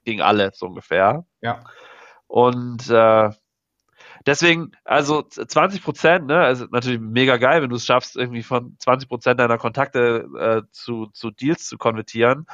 [0.05, 1.24] gegen alle, so ungefähr.
[1.41, 1.61] Ja.
[2.26, 3.30] Und äh,
[4.26, 8.76] deswegen, also 20 Prozent, ne, also natürlich mega geil, wenn du es schaffst, irgendwie von
[8.78, 12.47] 20 Prozent deiner Kontakte äh, zu, zu Deals zu konvertieren.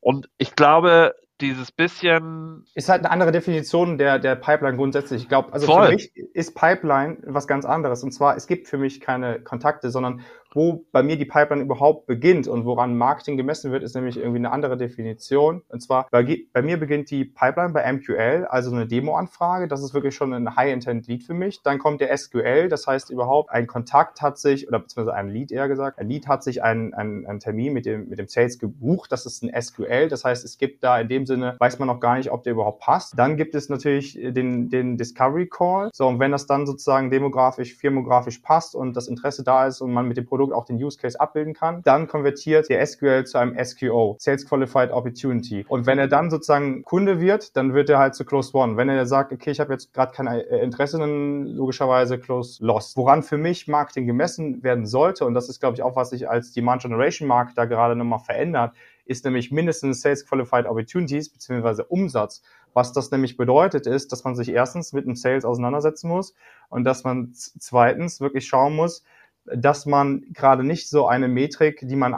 [0.00, 2.64] Und ich glaube, dieses bisschen.
[2.74, 5.22] Ist halt eine andere Definition der, der Pipeline grundsätzlich.
[5.22, 5.86] Ich glaube, also Voll.
[5.86, 8.02] für mich ist Pipeline was ganz anderes.
[8.02, 10.22] Und zwar, es gibt für mich keine Kontakte, sondern
[10.54, 14.38] wo bei mir die Pipeline überhaupt beginnt und woran Marketing gemessen wird, ist nämlich irgendwie
[14.38, 15.62] eine andere Definition.
[15.68, 19.68] Und zwar, bei, bei mir beginnt die Pipeline bei MQL, also eine Demo-Anfrage.
[19.68, 21.62] Das ist wirklich schon ein High-Intent-Lead für mich.
[21.62, 25.52] Dann kommt der SQL, das heißt überhaupt, ein Kontakt hat sich, oder beziehungsweise ein Lead
[25.52, 28.58] eher gesagt, ein Lead hat sich einen, einen, einen Termin mit dem, mit dem Sales
[28.58, 29.12] gebucht.
[29.12, 30.08] Das ist ein SQL.
[30.08, 32.52] Das heißt, es gibt da in dem Sinne, weiß man noch gar nicht, ob der
[32.52, 33.18] überhaupt passt.
[33.18, 35.90] Dann gibt es natürlich den, den Discovery Call.
[35.92, 39.92] So, und wenn das dann sozusagen demografisch, firmografisch passt und das Interesse da ist und
[39.92, 41.82] man mit dem Produkt Produkt auch den Use Case abbilden kann.
[41.84, 45.64] Dann konvertiert der SQL zu einem SQO, Sales Qualified Opportunity.
[45.68, 48.76] Und wenn er dann sozusagen Kunde wird, dann wird er halt zu Close One.
[48.76, 52.96] Wenn er sagt, okay, ich habe jetzt gerade kein äh, Interesse, dann logischerweise Close Lost.
[52.96, 56.28] Woran für mich Marketing gemessen werden sollte, und das ist, glaube ich, auch, was sich
[56.28, 58.72] als Demand Generation Markt da gerade nochmal verändert,
[59.04, 62.42] ist nämlich mindestens Sales Qualified Opportunities beziehungsweise Umsatz.
[62.74, 66.34] Was das nämlich bedeutet, ist, dass man sich erstens mit dem Sales auseinandersetzen muss
[66.68, 69.04] und dass man zweitens wirklich schauen muss,
[69.44, 72.14] dass man gerade nicht so eine Metrik, die man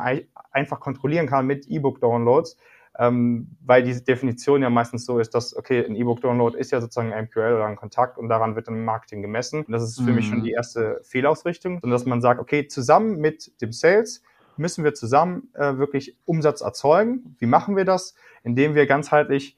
[0.52, 2.56] einfach kontrollieren kann mit E-Book-Downloads,
[2.98, 7.12] ähm, weil diese Definition ja meistens so ist, dass, okay, ein E-Book-Download ist ja sozusagen
[7.12, 9.64] ein MQL oder ein Kontakt und daran wird dann Marketing gemessen.
[9.64, 10.14] Und das ist für mhm.
[10.14, 10.44] mich schon mhm.
[10.44, 14.22] die erste Fehlausrichtung, sondern dass man sagt, okay, zusammen mit dem Sales
[14.56, 17.36] müssen wir zusammen äh, wirklich Umsatz erzeugen.
[17.38, 18.14] Wie machen wir das?
[18.44, 19.56] Indem wir ganzheitlich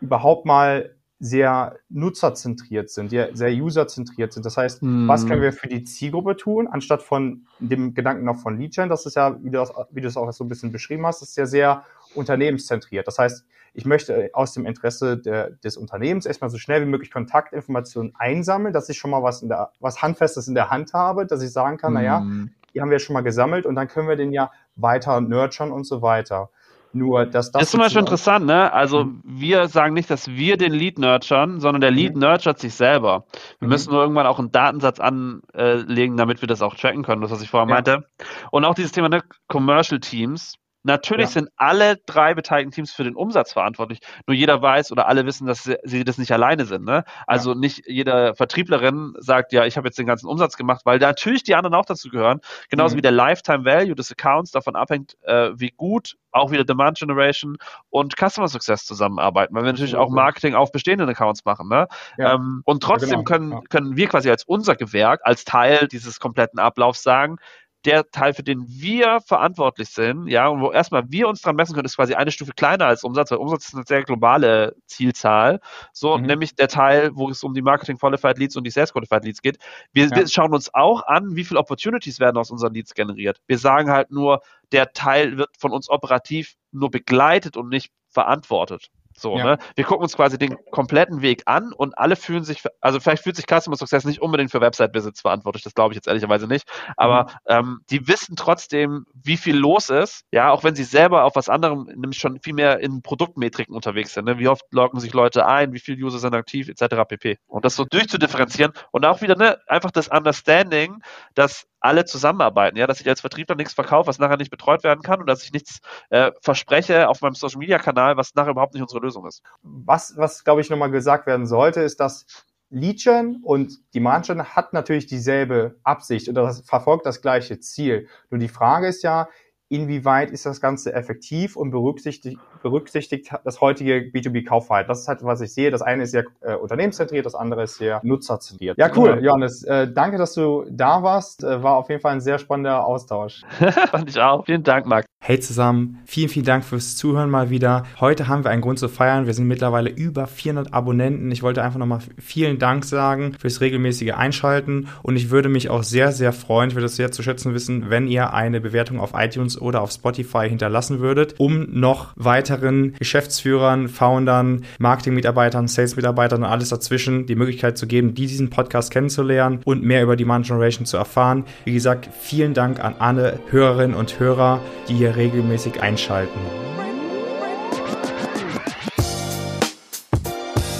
[0.00, 4.46] überhaupt mal sehr nutzerzentriert sind, sehr userzentriert sind.
[4.46, 5.08] Das heißt, mm.
[5.08, 9.04] was können wir für die Zielgruppe tun, anstatt von dem Gedanken noch von Lead-Gen, das
[9.04, 11.36] ist ja, wie du, das, wie du es auch so ein bisschen beschrieben hast, ist
[11.36, 13.06] ja sehr unternehmenszentriert.
[13.06, 13.44] Das heißt,
[13.74, 18.72] ich möchte aus dem Interesse der, des Unternehmens erstmal so schnell wie möglich Kontaktinformationen einsammeln,
[18.72, 21.52] dass ich schon mal was, in der, was Handfestes in der Hand habe, dass ich
[21.52, 21.94] sagen kann, mm.
[21.94, 22.26] naja,
[22.74, 25.84] die haben wir schon mal gesammelt und dann können wir den ja weiter nurturen und
[25.84, 26.50] so weiter.
[26.92, 27.64] Nur, dass das.
[27.64, 28.72] ist zum Beispiel interessant, ne?
[28.72, 29.22] Also, mhm.
[29.24, 32.20] wir sagen nicht, dass wir den Lead nurturen, sondern der Lead mhm.
[32.22, 33.24] nurturet sich selber.
[33.58, 33.68] Wir mhm.
[33.68, 37.42] müssen nur irgendwann auch einen Datensatz anlegen, damit wir das auch tracken können, das, was
[37.42, 37.74] ich vorher ja.
[37.74, 38.04] meinte.
[38.50, 39.22] Und auch dieses Thema, ne?
[39.48, 40.54] Commercial Teams.
[40.84, 41.32] Natürlich ja.
[41.32, 44.00] sind alle drei beteiligten Teams für den Umsatz verantwortlich.
[44.26, 46.84] Nur jeder weiß oder alle wissen, dass sie, das nicht alleine sind.
[46.84, 47.04] Ne?
[47.26, 47.58] Also ja.
[47.58, 51.54] nicht jeder Vertrieblerin sagt, ja, ich habe jetzt den ganzen Umsatz gemacht, weil natürlich die
[51.54, 52.40] anderen auch dazu gehören.
[52.70, 52.98] Genauso mhm.
[52.98, 57.56] wie der Lifetime Value des Accounts davon abhängt, äh, wie gut auch wieder Demand Generation
[57.90, 61.68] und Customer Success zusammenarbeiten, weil wir natürlich auch Marketing auf bestehenden Accounts machen.
[61.68, 61.88] Ne?
[62.16, 62.34] Ja.
[62.34, 63.24] Ähm, und trotzdem ja, genau.
[63.24, 67.38] können, können wir quasi als unser Gewerk, als Teil dieses kompletten Ablaufs sagen,
[67.84, 71.74] der Teil, für den wir verantwortlich sind, ja, und wo erstmal wir uns dran messen
[71.74, 75.60] können, ist quasi eine Stufe kleiner als Umsatz, weil Umsatz ist eine sehr globale Zielzahl.
[75.92, 76.26] So, mhm.
[76.26, 79.42] nämlich der Teil, wo es um die Marketing Qualified Leads und die Sales Qualified Leads
[79.42, 79.58] geht.
[79.92, 80.16] Wir, ja.
[80.16, 83.40] wir schauen uns auch an, wie viele Opportunities werden aus unseren Leads generiert.
[83.46, 84.40] Wir sagen halt nur,
[84.72, 88.90] der Teil wird von uns operativ nur begleitet und nicht verantwortet.
[89.20, 89.44] So, ja.
[89.44, 89.58] ne?
[89.74, 93.36] Wir gucken uns quasi den kompletten Weg an und alle fühlen sich, also vielleicht fühlt
[93.36, 97.24] sich Customer Success nicht unbedingt für Website-Visits verantwortlich, das glaube ich jetzt ehrlicherweise nicht, aber
[97.24, 97.28] mhm.
[97.46, 101.48] ähm, die wissen trotzdem, wie viel los ist, ja, auch wenn sie selber auf was
[101.48, 104.38] anderem, nämlich schon viel mehr in Produktmetriken unterwegs sind, ne?
[104.38, 106.96] wie oft loggen sich Leute ein, wie viele User sind aktiv, etc.
[107.08, 107.38] pp.
[107.46, 111.02] Und das so durchzudifferenzieren und auch wieder, ne, einfach das Understanding,
[111.34, 115.02] dass alle zusammenarbeiten, ja, dass ich als Vertriebler nichts verkaufe, was nachher nicht betreut werden
[115.02, 115.78] kann und dass ich nichts
[116.10, 119.42] äh, verspreche auf meinem Social Media Kanal, was nachher überhaupt nicht unsere Lösung ist.
[119.62, 122.26] Was, was glaube ich nochmal gesagt werden sollte, ist, dass
[122.70, 128.08] Lead-Gen und Demand-Gen hat natürlich dieselbe Absicht oder verfolgt das gleiche Ziel.
[128.30, 129.28] Nur die Frage ist ja,
[129.68, 134.88] inwieweit ist das Ganze effektiv und berücksichtigt, berücksichtigt das heutige B2B-Kaufverhalten.
[134.88, 135.70] Das ist halt, was ich sehe.
[135.70, 138.78] Das eine ist sehr äh, unternehmenszentriert, das andere ist sehr nutzerzentriert.
[138.78, 139.62] Ja, cool, Johannes.
[139.64, 141.44] Äh, danke, dass du da warst.
[141.44, 143.42] Äh, war auf jeden Fall ein sehr spannender Austausch.
[143.90, 144.44] Fand ich auch.
[144.46, 145.04] Vielen Dank, Marc.
[145.20, 147.82] Hey zusammen, vielen, vielen Dank fürs Zuhören mal wieder.
[148.00, 149.26] Heute haben wir einen Grund zu feiern.
[149.26, 151.30] Wir sind mittlerweile über 400 Abonnenten.
[151.32, 155.82] Ich wollte einfach nochmal vielen Dank sagen fürs regelmäßige Einschalten und ich würde mich auch
[155.82, 159.10] sehr, sehr freuen, ich würde es sehr zu schätzen wissen, wenn ihr eine Bewertung auf
[159.12, 166.70] iTunes oder auf Spotify hinterlassen würdet, um noch weiteren Geschäftsführern, Foundern, Marketingmitarbeitern, Salesmitarbeitern und alles
[166.70, 171.44] dazwischen die Möglichkeit zu geben, diesen Podcast kennenzulernen und mehr über Demand Generation zu erfahren.
[171.64, 176.38] Wie gesagt, vielen Dank an alle Hörerinnen und Hörer, die hier regelmäßig einschalten.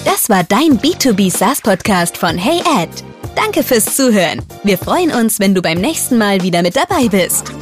[0.05, 2.91] Das war dein B2B SaaS Podcast von Hey Ed.
[3.35, 4.43] Danke fürs Zuhören.
[4.65, 7.53] Wir freuen uns, wenn du beim nächsten Mal wieder mit dabei bist.